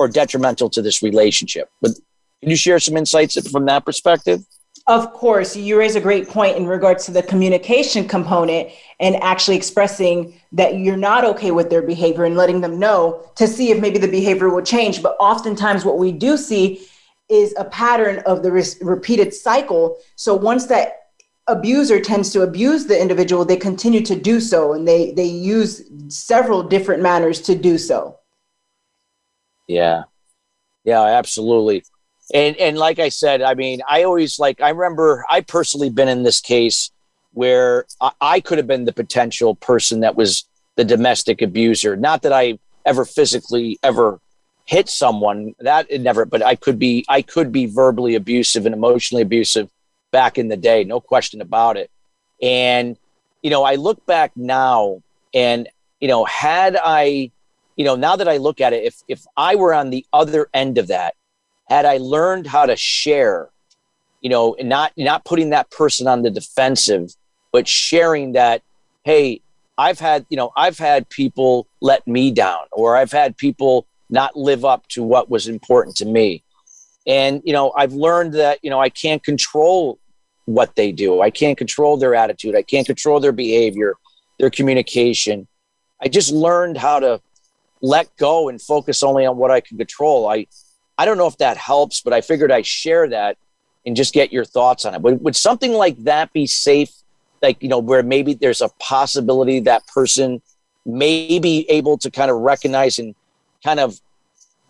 [0.00, 1.68] or detrimental to this relationship.
[1.82, 1.92] But
[2.40, 4.40] can you share some insights from that perspective?
[4.86, 9.56] Of course, you raise a great point in regards to the communication component and actually
[9.56, 13.78] expressing that you're not okay with their behavior and letting them know to see if
[13.78, 15.02] maybe the behavior will change.
[15.02, 16.86] But oftentimes, what we do see
[17.28, 19.98] is a pattern of the re- repeated cycle.
[20.16, 20.94] So once that
[21.46, 25.82] abuser tends to abuse the individual, they continue to do so, and they they use
[26.08, 28.19] several different manners to do so.
[29.70, 30.04] Yeah,
[30.84, 31.84] yeah, absolutely.
[32.32, 36.08] And and like I said, I mean, I always like I remember I personally been
[36.08, 36.90] in this case
[37.32, 40.44] where I, I could have been the potential person that was
[40.76, 41.96] the domestic abuser.
[41.96, 44.20] Not that I ever physically ever
[44.66, 48.74] hit someone that it never, but I could be I could be verbally abusive and
[48.74, 49.68] emotionally abusive
[50.10, 51.90] back in the day, no question about it.
[52.42, 52.96] And,
[53.42, 55.02] you know, I look back now
[55.34, 55.68] and,
[56.00, 57.30] you know, had I,
[57.80, 60.50] you know, now that I look at it, if, if I were on the other
[60.52, 61.14] end of that,
[61.70, 63.48] had I learned how to share,
[64.20, 67.14] you know, and not, not putting that person on the defensive,
[67.52, 68.62] but sharing that,
[69.04, 69.40] hey,
[69.78, 74.36] I've had, you know, I've had people let me down or I've had people not
[74.36, 76.42] live up to what was important to me
[77.06, 79.98] and, you know, I've learned that, you know, I can't control
[80.44, 81.20] what they do.
[81.20, 82.54] I can't control their attitude.
[82.54, 83.94] I can't control their behavior,
[84.38, 85.46] their communication.
[86.02, 87.20] I just learned how to
[87.82, 90.28] let go and focus only on what I can control.
[90.28, 90.46] I,
[90.98, 93.38] I don't know if that helps, but I figured I'd share that
[93.86, 95.00] and just get your thoughts on it.
[95.00, 96.92] Would, would something like that be safe?
[97.40, 100.42] Like, you know, where maybe there's a possibility that person
[100.84, 103.14] may be able to kind of recognize and
[103.64, 103.98] kind of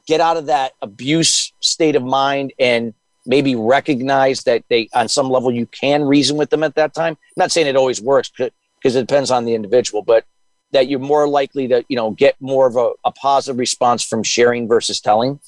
[0.06, 2.94] get out of that abuse state of mind and
[3.26, 7.12] maybe recognize that they on some level you can reason with them at that time
[7.12, 10.24] I'm not saying it always works because it depends on the individual but
[10.72, 14.22] that you're more likely to you know get more of a, a positive response from
[14.22, 15.40] sharing versus telling?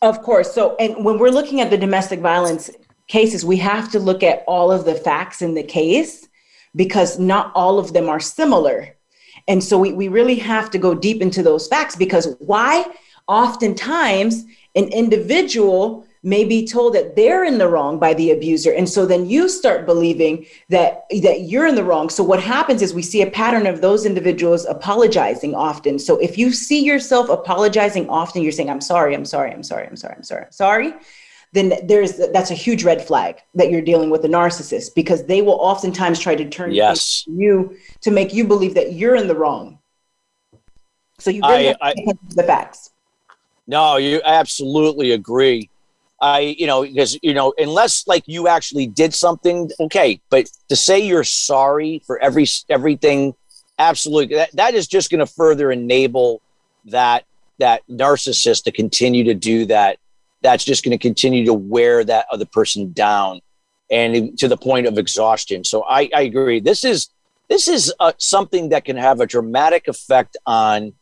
[0.00, 0.52] Of course.
[0.52, 2.70] So and when we're looking at the domestic violence
[3.08, 6.28] cases we have to look at all of the facts in the case
[6.76, 8.94] because not all of them are similar.
[9.48, 12.84] And so we, we really have to go deep into those facts because why
[13.26, 18.72] oftentimes an individual may be told that they're in the wrong by the abuser.
[18.72, 22.10] And so then you start believing that that you're in the wrong.
[22.10, 25.98] So what happens is we see a pattern of those individuals apologizing often.
[25.98, 29.86] So if you see yourself apologizing often you're saying i'm sorry i'm sorry i'm sorry
[29.86, 30.94] i'm sorry i'm sorry i'm sorry
[31.52, 35.40] then there's that's a huge red flag that you're dealing with a narcissist because they
[35.40, 37.24] will oftentimes try to turn yes.
[37.26, 39.78] you to make you believe that you're in the wrong.
[41.18, 42.90] So you really I, have to I, the facts.
[43.66, 45.70] No, you absolutely agree.
[46.20, 50.74] I, you know, because, you know, unless like you actually did something, okay, but to
[50.74, 53.34] say you're sorry for every everything,
[53.78, 56.42] absolutely, that, that is just going to further enable
[56.86, 57.24] that
[57.58, 59.98] that narcissist to continue to do that.
[60.42, 63.40] That's just going to continue to wear that other person down,
[63.90, 65.64] and to the point of exhaustion.
[65.64, 66.58] So I, I agree.
[66.60, 67.10] This is
[67.48, 70.92] this is uh, something that can have a dramatic effect on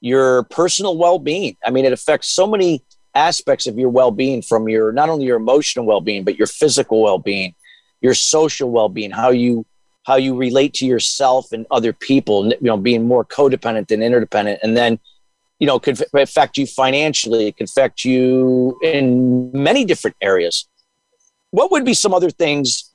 [0.00, 1.56] your personal well-being.
[1.64, 2.82] I mean, it affects so many
[3.16, 7.54] aspects of your well-being from your not only your emotional well-being, but your physical well-being,
[8.00, 9.64] your social well-being, how you
[10.04, 14.60] how you relate to yourself and other people, you know, being more codependent than interdependent.
[14.62, 15.00] And then,
[15.58, 20.68] you know, could affect you financially, it could affect you in many different areas.
[21.50, 22.92] What would be some other things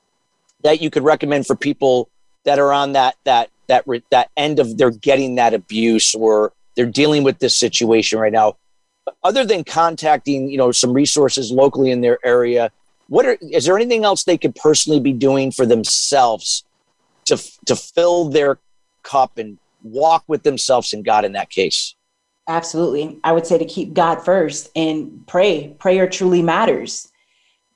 [0.63, 2.09] that you could recommend for people
[2.45, 6.85] that are on that that that that end of they're getting that abuse or they're
[6.85, 8.55] dealing with this situation right now
[9.23, 12.71] other than contacting you know some resources locally in their area
[13.07, 16.63] what are is there anything else they could personally be doing for themselves
[17.25, 18.57] to to fill their
[19.03, 21.95] cup and walk with themselves and God in that case?
[22.47, 23.19] Absolutely.
[23.23, 25.75] I would say to keep god first and pray.
[25.79, 27.10] Prayer truly matters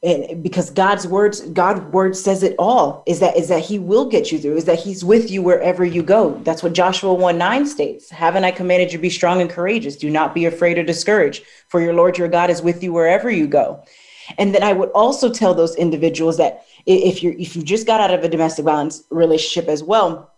[0.06, 4.06] and because God's words, God's word says it all is that is that he will
[4.06, 6.39] get you through, is that he's with you wherever you go.
[6.43, 8.10] That's what Joshua 1 9 states.
[8.12, 9.95] Haven't I commanded you to be strong and courageous?
[9.95, 13.32] Do not be afraid or discouraged, for your Lord your God is with you wherever
[13.32, 13.84] you go.
[14.38, 17.99] And then I would also tell those individuals that if you're if you just got
[17.99, 20.32] out of a domestic violence relationship as well,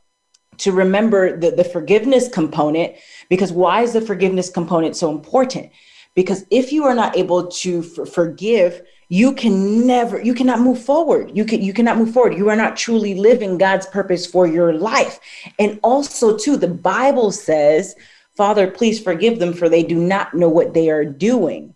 [0.60, 2.96] to remember the, the forgiveness component,
[3.30, 5.72] because why is the forgiveness component so important?
[6.16, 10.82] Because if you are not able to f- forgive, you can never you cannot move
[10.82, 11.32] forward.
[11.36, 12.38] You can you cannot move forward.
[12.38, 15.20] You are not truly living god's purpose for your life.
[15.60, 17.96] And also too the bible says
[18.36, 21.74] father please forgive them for they do not know what they are doing.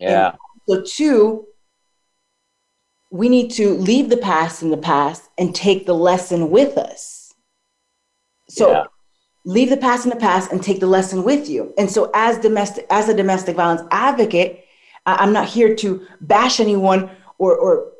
[0.00, 0.34] Yeah.
[0.68, 1.46] so two
[3.10, 7.32] we need to leave the past in the past and take the lesson with us.
[8.48, 8.84] So yeah.
[9.44, 11.72] leave the past in the past and take the lesson with you.
[11.78, 14.65] And so as domestic as a domestic violence advocate
[15.06, 17.92] I'm not here to bash anyone or, or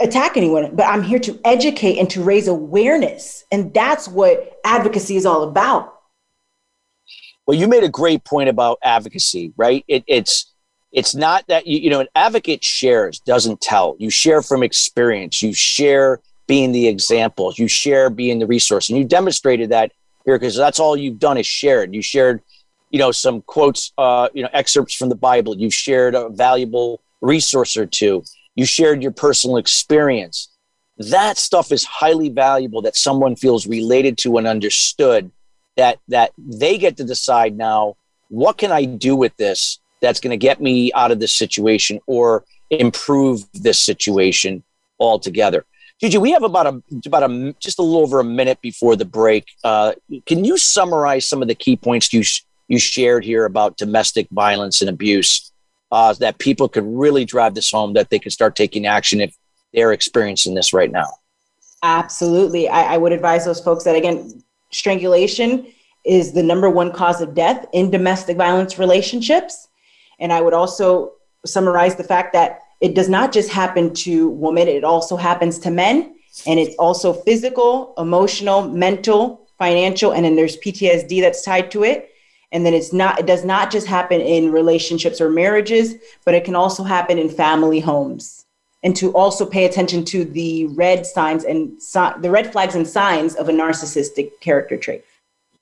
[0.00, 3.44] attack anyone, but I'm here to educate and to raise awareness.
[3.50, 5.94] And that's what advocacy is all about.
[7.46, 9.84] Well, you made a great point about advocacy, right?
[9.88, 10.52] It, it's
[10.92, 13.96] it's not that you, you know an advocate shares doesn't tell.
[13.98, 15.42] You share from experience.
[15.42, 17.52] You share being the example.
[17.56, 19.92] You share being the resource, and you demonstrated that
[20.24, 21.94] here because that's all you've done is shared.
[21.94, 22.42] You shared
[22.92, 27.02] you know some quotes uh, you know excerpts from the bible you've shared a valuable
[27.22, 28.24] resource or two.
[28.54, 30.50] You shared your personal experience.
[30.98, 35.30] That stuff is highly valuable that someone feels related to and understood
[35.76, 37.96] that that they get to decide now
[38.28, 41.98] what can i do with this that's going to get me out of this situation
[42.06, 44.62] or improve this situation
[45.00, 45.64] altogether?
[45.98, 49.06] Gigi, we have about a about a just a little over a minute before the
[49.06, 49.46] break.
[49.64, 49.92] Uh,
[50.26, 52.22] can you summarize some of the key points you
[52.72, 55.52] you shared here about domestic violence and abuse,
[55.90, 59.36] uh, that people could really drive this home, that they could start taking action if
[59.74, 61.06] they're experiencing this right now.
[61.82, 62.70] Absolutely.
[62.70, 65.66] I, I would advise those folks that, again, strangulation
[66.06, 69.68] is the number one cause of death in domestic violence relationships.
[70.18, 71.12] And I would also
[71.44, 75.70] summarize the fact that it does not just happen to women, it also happens to
[75.70, 76.16] men.
[76.46, 82.08] And it's also physical, emotional, mental, financial, and then there's PTSD that's tied to it
[82.52, 86.44] and then it's not it does not just happen in relationships or marriages but it
[86.44, 88.46] can also happen in family homes.
[88.84, 91.80] And to also pay attention to the red signs and
[92.20, 95.04] the red flags and signs of a narcissistic character trait.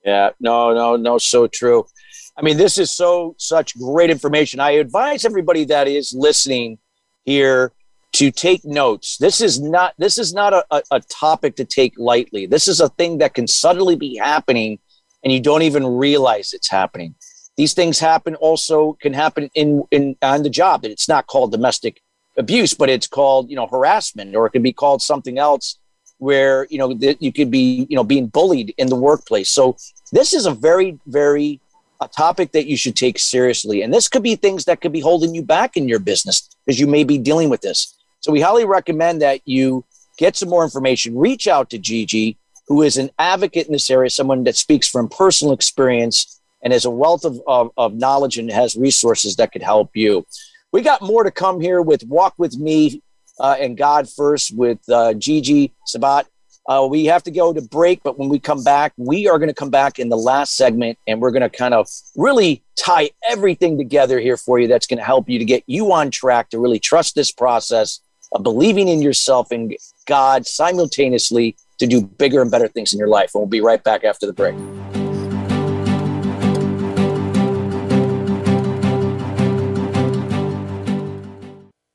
[0.05, 1.85] Yeah no no no so true.
[2.37, 4.59] I mean this is so such great information.
[4.59, 6.77] I advise everybody that is listening
[7.23, 7.71] here
[8.13, 9.17] to take notes.
[9.17, 12.45] This is not this is not a, a, a topic to take lightly.
[12.45, 14.79] This is a thing that can suddenly be happening
[15.23, 17.15] and you don't even realize it's happening.
[17.57, 22.01] These things happen also can happen in, in on the job it's not called domestic
[22.37, 25.77] abuse, but it's called, you know, harassment, or it could be called something else
[26.17, 29.49] where, you know, you could be, you know, being bullied in the workplace.
[29.49, 29.75] So
[30.11, 31.59] this is a very, very
[31.99, 33.81] a topic that you should take seriously.
[33.81, 36.79] And this could be things that could be holding you back in your business because
[36.79, 37.95] you may be dealing with this.
[38.21, 39.85] So we highly recommend that you
[40.17, 42.37] get some more information, reach out to Gigi
[42.71, 46.85] who is an advocate in this area, someone that speaks from personal experience and has
[46.85, 50.25] a wealth of, of, of knowledge and has resources that could help you.
[50.71, 53.01] We got more to come here with Walk With Me
[53.41, 56.27] uh, and God First with uh, Gigi Sabat.
[56.65, 59.49] Uh, we have to go to break, but when we come back, we are going
[59.49, 63.09] to come back in the last segment and we're going to kind of really tie
[63.29, 66.49] everything together here for you that's going to help you to get you on track
[66.51, 67.99] to really trust this process
[68.31, 73.07] of believing in yourself and God simultaneously to do bigger and better things in your
[73.07, 73.31] life.
[73.33, 74.55] And we'll be right back after the break.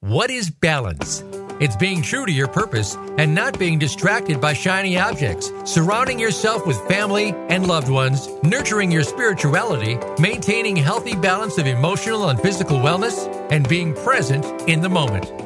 [0.00, 1.22] What is balance?
[1.60, 6.66] It's being true to your purpose and not being distracted by shiny objects, surrounding yourself
[6.66, 12.78] with family and loved ones, nurturing your spirituality, maintaining healthy balance of emotional and physical
[12.78, 15.45] wellness, and being present in the moment.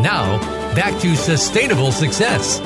[0.00, 0.38] Now,
[0.74, 2.60] back to Sustainable Success.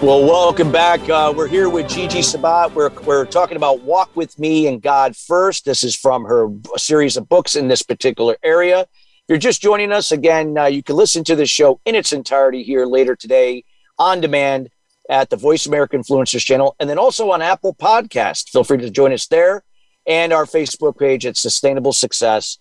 [0.00, 1.00] Well, welcome back.
[1.08, 2.72] Uh, we're here with Gigi Sabat.
[2.72, 5.64] We're, we're talking about Walk with Me and God First.
[5.64, 8.82] This is from her series of books in this particular area.
[8.82, 8.88] If
[9.28, 12.62] you're just joining us, again, uh, you can listen to the show in its entirety
[12.62, 13.64] here later today
[13.98, 14.68] on demand
[15.10, 18.50] at the Voice America Influencers channel and then also on Apple Podcast.
[18.50, 19.64] Feel free to join us there
[20.06, 22.58] and our Facebook page at Sustainable Success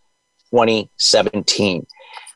[0.51, 1.85] 2017.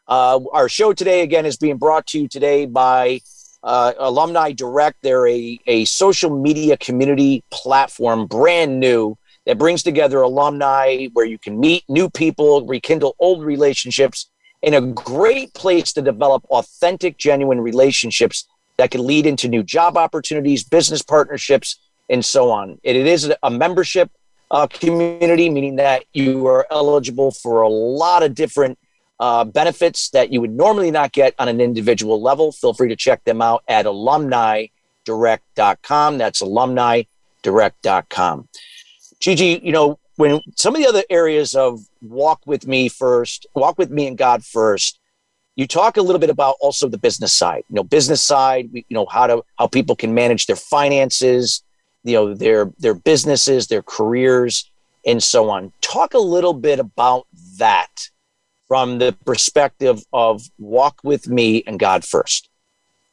[0.07, 3.21] Uh, our show today, again, is being brought to you today by
[3.63, 4.97] uh, Alumni Direct.
[5.01, 11.39] They're a, a social media community platform, brand new, that brings together alumni where you
[11.39, 14.29] can meet new people, rekindle old relationships,
[14.63, 18.47] and a great place to develop authentic, genuine relationships
[18.77, 21.79] that can lead into new job opportunities, business partnerships,
[22.09, 22.79] and so on.
[22.83, 24.11] It, it is a membership
[24.51, 28.77] uh, community, meaning that you are eligible for a lot of different
[29.21, 32.51] uh, benefits that you would normally not get on an individual level.
[32.51, 36.17] Feel free to check them out at alumnidirect.com.
[36.17, 38.49] That's alumnidirect.com.
[39.19, 43.77] Gigi, you know, when some of the other areas of walk with me first, walk
[43.77, 44.99] with me and God first,
[45.55, 48.83] you talk a little bit about also the business side, you know, business side, you
[48.89, 51.61] know, how to, how people can manage their finances,
[52.03, 54.71] you know, their, their businesses, their careers,
[55.05, 55.71] and so on.
[55.81, 58.09] Talk a little bit about that
[58.71, 62.47] from the perspective of walk with me and God first.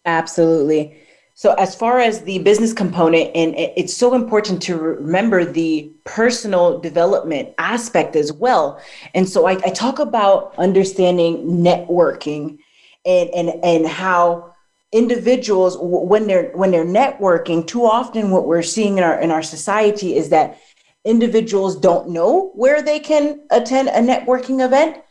[0.05, 0.97] Absolutely.
[1.35, 6.79] So, as far as the business component, and it's so important to remember the personal
[6.79, 8.81] development aspect as well.
[9.15, 11.39] And so, I, I talk about understanding
[11.69, 12.59] networking
[13.05, 14.55] and and and how
[14.93, 19.43] individuals when they're when they're networking too often what we're seeing in our in our
[19.43, 20.57] society is that
[21.05, 25.03] individuals don't know where they can attend a networking event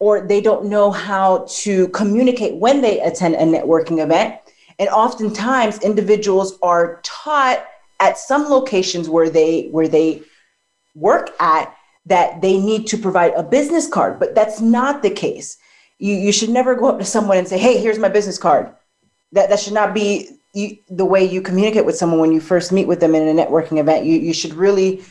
[0.00, 4.36] or they don't know how to communicate when they attend a networking event.
[4.78, 7.64] And oftentimes individuals are taught
[8.00, 10.22] at some locations where they where they
[10.94, 11.74] work at
[12.06, 15.58] that they need to provide a business card, but that's not the case.
[15.98, 18.72] You, you should never go up to someone and say, "Hey, here's my business card."
[19.32, 22.72] That that should not be you, the way you communicate with someone when you first
[22.72, 24.06] meet with them in a networking event.
[24.06, 25.04] You you should really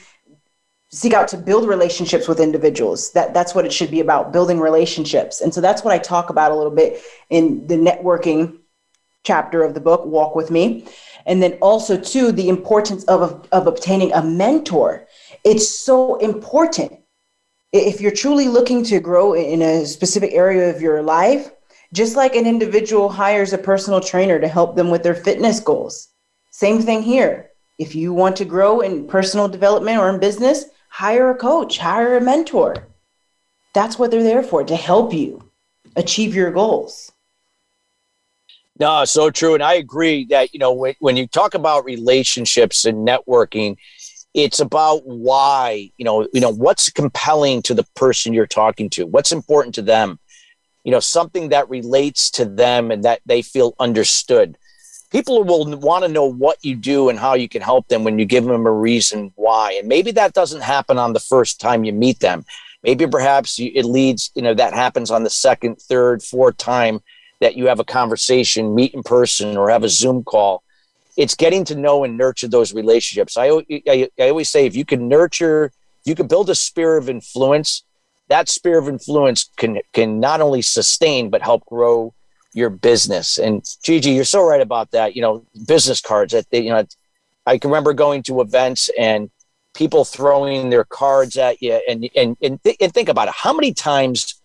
[0.89, 3.11] seek out to build relationships with individuals.
[3.11, 5.41] That that's what it should be about building relationships.
[5.41, 8.59] And so that's what i talk about a little bit in the networking
[9.23, 10.87] chapter of the book walk with me.
[11.25, 15.07] And then also too the importance of of obtaining a mentor.
[15.43, 16.93] It's so important.
[17.73, 21.51] If you're truly looking to grow in a specific area of your life
[21.93, 26.09] just like an individual hires a personal trainer to help them with their fitness goals.
[26.51, 27.51] Same thing here.
[27.77, 32.17] If you want to grow in personal development or in business hire a coach, hire
[32.17, 32.87] a mentor.
[33.73, 35.51] That's what they're there for to help you
[35.95, 37.11] achieve your goals.
[38.79, 39.55] No, so true.
[39.55, 43.77] And I agree that, you know, when, when you talk about relationships and networking,
[44.33, 49.07] it's about why, you know, you know, what's compelling to the person you're talking to,
[49.07, 50.19] what's important to them,
[50.83, 54.57] you know, something that relates to them and that they feel understood
[55.11, 58.19] people will want to know what you do and how you can help them when
[58.19, 59.73] you give them a reason why.
[59.73, 62.45] And maybe that doesn't happen on the first time you meet them.
[62.83, 67.01] maybe perhaps it leads you know that happens on the second third fourth time
[67.39, 70.63] that you have a conversation meet in person or have a zoom call
[71.17, 73.47] it's getting to know and nurture those relationships i,
[73.87, 75.71] I, I always say if you can nurture
[76.05, 77.83] you can build a sphere of influence
[78.29, 82.13] that sphere of influence can can not only sustain but help grow
[82.57, 83.37] your business.
[83.37, 86.83] And gigi you're so right about that you know business cards that they, you know
[87.45, 89.29] i can remember going to events and
[89.73, 93.53] people throwing their cards at you and and and, th- and think about it how
[93.53, 94.41] many times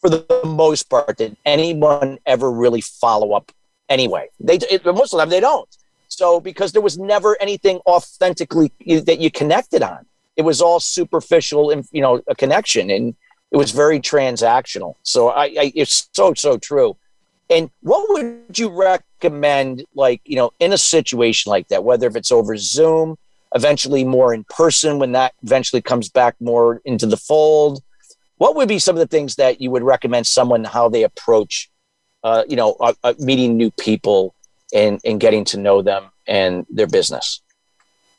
[0.00, 3.52] for the most part did anyone ever really follow up
[3.88, 4.28] anyway?
[4.40, 5.68] They it, most of the time they don't.
[6.08, 10.06] So because there was never anything authentically that you connected on.
[10.36, 13.14] It was all superficial and you know a connection and
[13.50, 14.94] it was very transactional.
[15.02, 16.96] So I, I it's so so true
[17.48, 22.16] and what would you recommend like you know in a situation like that whether if
[22.16, 23.16] it's over zoom
[23.54, 27.82] eventually more in person when that eventually comes back more into the fold?
[28.38, 31.70] What would be some of the things that you would recommend someone how they approach
[32.22, 34.34] uh, you know uh, uh, meeting new people
[34.74, 37.40] and and getting to know them and their business?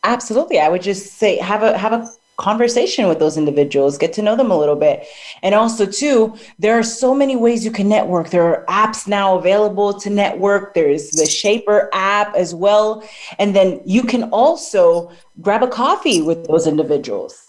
[0.03, 0.59] Absolutely.
[0.59, 4.35] I would just say have a have a conversation with those individuals get to know
[4.35, 5.05] them a little bit.
[5.41, 8.29] And also too there are so many ways you can network.
[8.29, 10.73] There are apps now available to network.
[10.73, 13.03] There's the Shapr app as well.
[13.39, 15.11] And then you can also
[15.41, 17.43] grab a coffee with those individuals.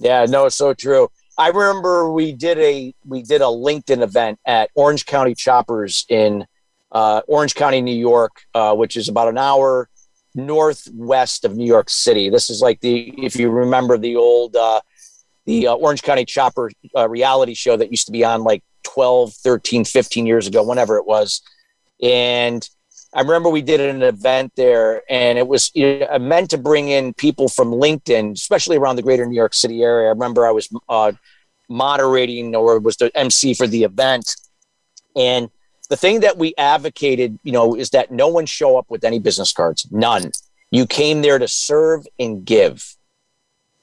[0.00, 1.08] Yeah no it's so true.
[1.36, 6.46] I remember we did a we did a linkedin event at orange county choppers in
[6.90, 9.90] uh, orange county new york uh, which is about an hour
[10.34, 12.30] northwest of New York City.
[12.30, 14.80] This is like the if you remember the old uh,
[15.46, 19.32] the uh, Orange County Chopper uh, reality show that used to be on like 12,
[19.32, 21.40] 13, 15 years ago, whenever it was.
[22.02, 22.68] And
[23.14, 26.88] I remember we did an event there, and it was you know, meant to bring
[26.88, 30.08] in people from LinkedIn, especially around the greater New York City area.
[30.08, 31.12] I remember I was uh,
[31.68, 34.36] moderating or was the MC for the event.
[35.16, 35.50] And
[35.88, 39.18] the thing that we advocated, you know, is that no one show up with any
[39.18, 39.86] business cards.
[39.90, 40.32] None.
[40.70, 42.94] You came there to serve and give.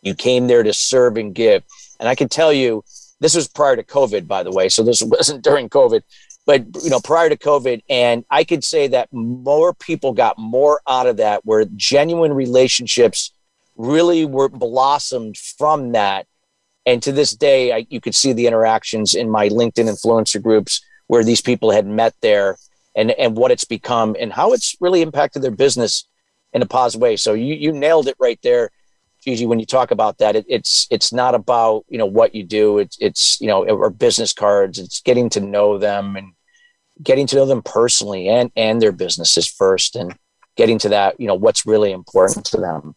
[0.02, 1.64] You came there to serve and give.
[2.00, 2.84] And I can tell you,
[3.20, 4.70] this was prior to COVID, by the way.
[4.70, 6.04] So this wasn't during COVID,
[6.46, 7.82] but you know, prior to COVID.
[7.90, 13.32] And I could say that more people got more out of that, where genuine relationships
[13.76, 16.28] really were blossomed from that.
[16.86, 20.82] And to this day, I, you could see the interactions in my LinkedIn influencer groups
[21.08, 22.58] where these people had met there
[22.96, 26.08] and and what it's become and how it's really impacted their business
[26.54, 27.18] in a positive way.
[27.18, 28.72] So you you nailed it right there,
[29.24, 29.46] Gigi.
[29.46, 32.80] When you talk about that, it, it's it's not about you know what you do.
[32.80, 34.80] It's it's you know or business cards.
[34.80, 36.32] It's getting to know them and
[37.04, 40.16] getting to know them personally and and their businesses first and
[40.56, 42.96] getting to that you know what's really important to them.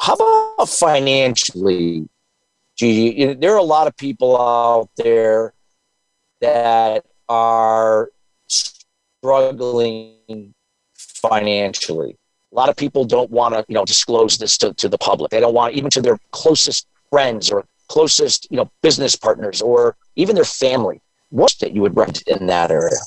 [0.00, 2.08] How about financially,
[2.76, 3.20] Gigi?
[3.20, 5.52] You know, there are a lot of people out there
[6.40, 8.10] that are
[8.48, 10.54] struggling
[10.94, 12.16] financially.
[12.52, 15.30] A lot of people don't want to, you know, disclose this to, to the public.
[15.30, 19.96] They don't want even to their closest friends or closest, you know, business partners or
[20.16, 21.00] even their family.
[21.30, 22.98] What that you would recommend in that area?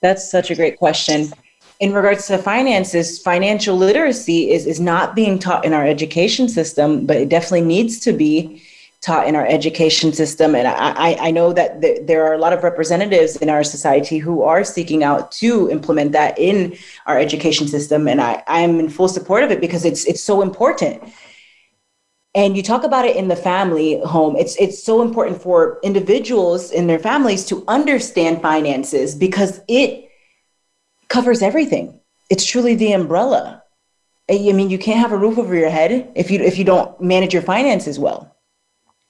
[0.00, 1.32] That's such a great question.
[1.78, 7.06] In regards to finances, financial literacy is, is not being taught in our education system,
[7.06, 8.62] but it definitely needs to be
[9.02, 10.54] taught in our education system.
[10.54, 14.18] And I, I know that th- there are a lot of representatives in our society
[14.18, 16.76] who are seeking out to implement that in
[17.06, 18.06] our education system.
[18.06, 21.02] And I, I'm in full support of it because it's it's so important.
[22.34, 24.36] And you talk about it in the family home.
[24.36, 30.08] It's it's so important for individuals in their families to understand finances because it
[31.08, 32.00] covers everything.
[32.30, 33.64] It's truly the umbrella.
[34.30, 36.98] I mean, you can't have a roof over your head if you if you don't
[37.00, 38.31] manage your finances well.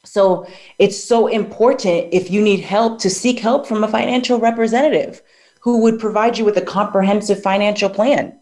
[0.05, 0.47] So
[0.79, 5.23] it's so important if you need help to seek help from a financial representative
[5.61, 8.39] who would provide you with a comprehensive financial plan.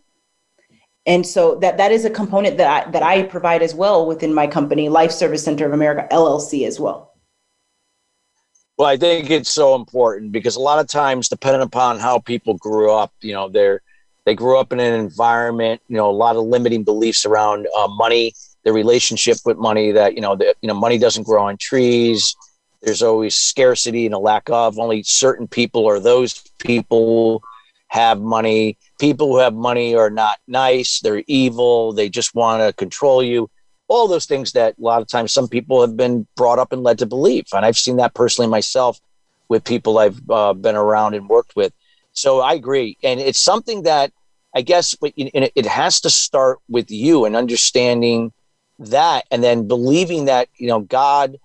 [1.06, 4.32] And so that that is a component that I, that I provide as well within
[4.32, 7.14] my company, Life Service Center of America LLC as well.
[8.78, 12.54] Well, I think it's so important because a lot of times, depending upon how people
[12.54, 13.82] grew up, you know, they're
[14.24, 17.88] they grew up in an environment, you know, a lot of limiting beliefs around uh,
[17.88, 18.32] money
[18.64, 22.36] the relationship with money that you know that you know money doesn't grow on trees.
[22.82, 24.78] There's always scarcity and a lack of.
[24.78, 27.42] Only certain people or those people
[27.88, 28.78] have money.
[28.98, 31.00] People who have money are not nice.
[31.00, 31.92] They're evil.
[31.92, 33.50] They just want to control you.
[33.88, 36.82] All those things that a lot of times some people have been brought up and
[36.82, 37.46] led to believe.
[37.52, 39.00] And i've seen that personally myself
[39.48, 41.72] with people i've uh, been around and worked with.
[42.12, 42.96] So i agree.
[43.02, 44.12] And it's something that
[44.54, 48.32] i guess it has to start with you and understanding
[48.80, 51.36] that and then believing that you know god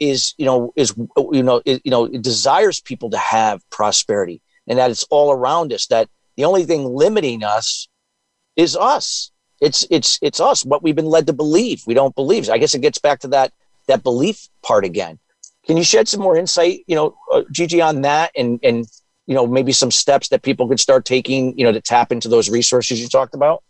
[0.00, 0.94] is you know is
[1.32, 5.72] you know is, you know desires people to have prosperity and that it's all around
[5.72, 7.88] us that the only thing limiting us
[8.56, 9.30] is us.
[9.60, 11.82] It's it's it's us what we've been led to believe.
[11.86, 12.50] We don't believe.
[12.50, 13.52] I guess it gets back to that
[13.86, 15.18] that belief part again.
[15.66, 18.86] Can you shed some more insight you know uh, gigi on that and and
[19.26, 22.28] you know maybe some steps that people could start taking you know to tap into
[22.28, 23.62] those resources you talked about?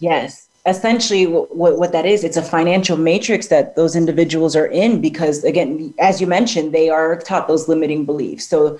[0.00, 5.00] Yes essentially what, what that is it's a financial matrix that those individuals are in
[5.00, 8.46] because again as you mentioned they are taught those limiting beliefs.
[8.46, 8.78] So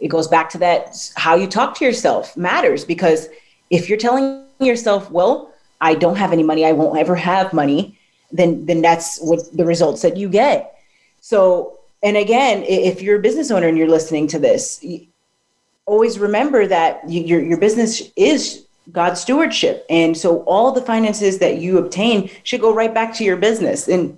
[0.00, 3.28] it goes back to that how you talk to yourself matters because
[3.70, 7.98] if you're telling yourself well i don't have any money i won't ever have money
[8.32, 10.78] then then that's what the results that you get.
[11.20, 14.84] So and again if you're a business owner and you're listening to this
[15.86, 19.84] always remember that your, your business is God's stewardship.
[19.90, 23.88] And so all the finances that you obtain should go right back to your business.
[23.88, 24.16] And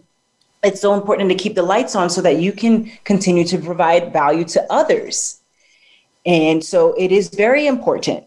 [0.62, 4.12] it's so important to keep the lights on so that you can continue to provide
[4.12, 5.40] value to others.
[6.26, 8.24] And so it is very important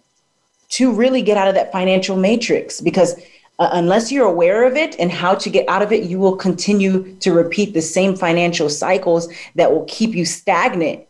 [0.70, 3.16] to really get out of that financial matrix because
[3.60, 6.36] uh, unless you're aware of it and how to get out of it, you will
[6.36, 11.06] continue to repeat the same financial cycles that will keep you stagnant.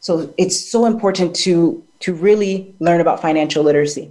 [0.00, 4.10] So it's so important to to really learn about financial literacy.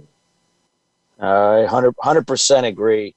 [1.22, 3.14] I 100 percent agree.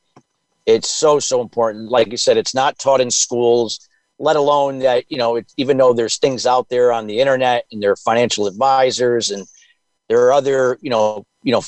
[0.65, 1.89] It's so so important.
[1.89, 3.87] Like you said, it's not taught in schools.
[4.19, 7.65] Let alone that you know, it, even though there's things out there on the internet
[7.71, 9.45] and there are financial advisors and
[10.07, 11.61] there are other you know you know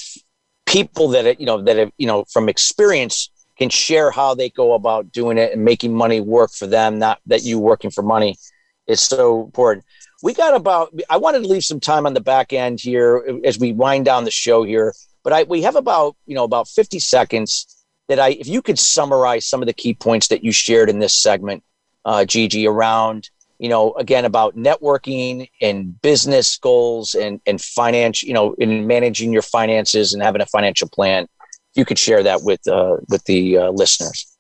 [0.65, 4.73] people that you know that have you know from experience can share how they go
[4.73, 8.38] about doing it and making money work for them, not that you working for money.
[8.85, 9.83] It's so important.
[10.21, 10.93] We got about.
[11.09, 14.23] I wanted to leave some time on the back end here as we wind down
[14.23, 14.93] the show here
[15.24, 18.80] but I, we have about, you know, about 50 seconds that I, if you could
[18.80, 21.63] summarize some of the key points that you shared in this segment,
[22.05, 28.34] uh, Gigi, around, you know, again, about networking and business goals and, and finance, you
[28.34, 31.24] know, in managing your finances and having a financial plan.
[31.24, 34.38] If you could share that with, uh, with the uh, listeners.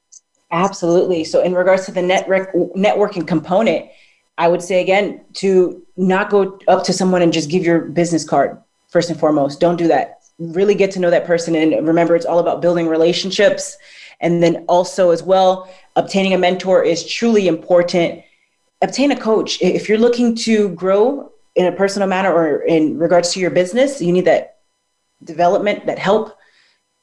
[0.51, 1.23] Absolutely.
[1.23, 3.89] So in regards to the network networking component,
[4.37, 8.23] I would say again to not go up to someone and just give your business
[8.23, 8.57] card
[8.87, 9.59] first and foremost.
[9.59, 11.55] Don't do that really get to know that person.
[11.55, 13.77] And remember, it's all about building relationships.
[14.19, 18.23] And then also, as well, obtaining a mentor is truly important.
[18.81, 19.61] Obtain a coach.
[19.61, 24.01] If you're looking to grow in a personal manner or in regards to your business,
[24.01, 24.59] you need that
[25.23, 26.35] development, that help.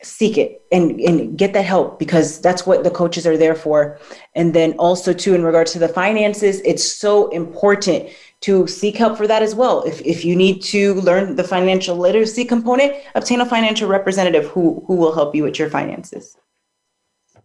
[0.02, 3.98] Seek it and, and get that help because that's what the coaches are there for.
[4.34, 8.10] And then also, too, in regards to the finances, it's so important
[8.44, 9.82] to seek help for that as well.
[9.82, 14.84] If, if you need to learn the financial literacy component, obtain a financial representative who,
[14.86, 16.36] who will help you with your finances.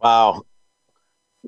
[0.02, 0.44] Wow.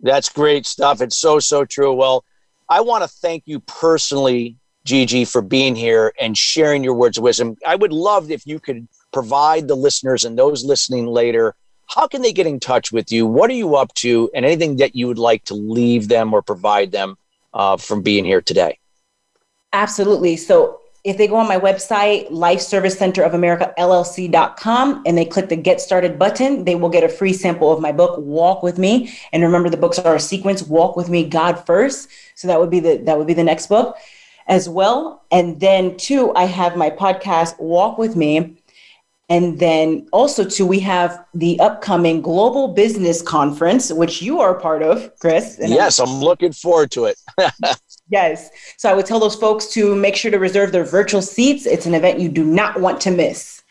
[0.01, 1.01] That's great stuff.
[1.01, 1.93] It's so, so true.
[1.93, 2.23] Well,
[2.69, 7.23] I want to thank you personally, Gigi, for being here and sharing your words of
[7.23, 7.57] wisdom.
[7.67, 11.55] I would love if you could provide the listeners and those listening later
[11.93, 13.25] how can they get in touch with you?
[13.25, 14.29] What are you up to?
[14.33, 17.17] And anything that you would like to leave them or provide them
[17.53, 18.79] uh, from being here today?
[19.73, 20.37] Absolutely.
[20.37, 25.25] So if they go on my website, Life Service Center of America LLC.com, and they
[25.25, 28.61] click the Get Started button, they will get a free sample of my book, Walk
[28.61, 29.11] with Me.
[29.31, 32.09] And remember, the books are a sequence: Walk with Me, God first.
[32.35, 33.97] So that would be the that would be the next book,
[34.47, 35.23] as well.
[35.31, 38.60] And then two, I have my podcast, Walk with Me.
[39.31, 44.59] And then also, too, we have the upcoming Global Business Conference, which you are a
[44.59, 45.57] part of, Chris.
[45.57, 47.17] yes, I'm looking forward to it.
[48.11, 48.49] Yes.
[48.75, 51.65] So I would tell those folks to make sure to reserve their virtual seats.
[51.65, 53.63] It's an event you do not want to miss.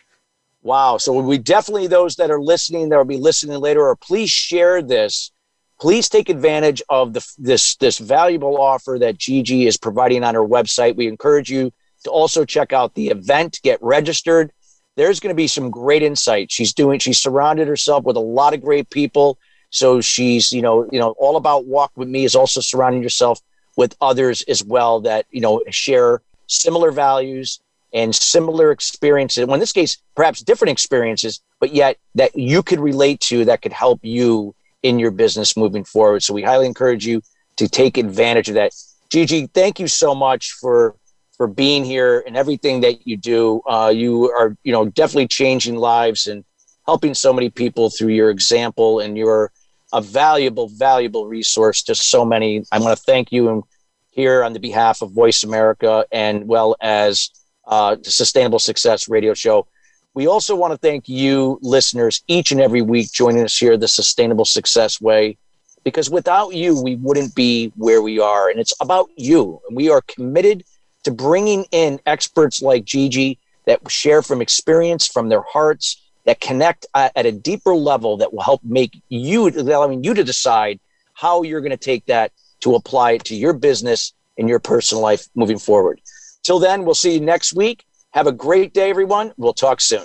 [0.63, 0.97] Wow.
[0.97, 4.81] So we definitely, those that are listening, that will be listening later, or please share
[4.81, 5.31] this.
[5.79, 10.41] Please take advantage of the, this, this valuable offer that Gigi is providing on her
[10.41, 10.97] website.
[10.97, 11.71] We encourage you
[12.05, 14.53] to also check out the event, get registered.
[14.97, 16.51] There's going to be some great insight.
[16.51, 19.39] She's doing, she's surrounded herself with a lot of great people.
[19.71, 23.41] So she's, you know, you know, all about walk with me is also surrounding yourself
[23.77, 27.61] with others as well that you know share similar values
[27.93, 29.47] and similar experiences.
[29.47, 33.63] Well, in this case, perhaps different experiences, but yet that you could relate to that
[33.63, 36.23] could help you in your business moving forward.
[36.23, 37.23] So we highly encourage you
[37.57, 38.73] to take advantage of that.
[39.11, 40.95] Gigi, thank you so much for
[41.41, 43.63] for being here and everything that you do.
[43.67, 46.45] Uh, you are, you know, definitely changing lives and
[46.85, 49.51] helping so many people through your example and your
[49.95, 52.63] a valuable, valuable resource to so many.
[52.71, 53.67] I want to thank you
[54.11, 57.31] here on the behalf of Voice America and well as
[57.67, 59.67] uh, the Sustainable Success Radio Show.
[60.13, 63.89] We also want to thank you, listeners, each and every week joining us here the
[63.89, 65.39] Sustainable Success Way.
[65.85, 68.51] because without you, we wouldn't be where we are.
[68.51, 69.59] And it's about you.
[69.67, 70.65] And we are committed
[71.05, 76.87] to bringing in experts like Gigi that share from experience, from their hearts, that connect
[76.95, 80.79] at a deeper level that will help make you, allowing you to decide
[81.15, 85.03] how you're going to take that to apply it to your business and your personal
[85.03, 86.01] life moving forward.
[86.43, 87.85] Till then, we'll see you next week.
[88.13, 89.33] Have a great day, everyone.
[89.37, 90.05] We'll talk soon.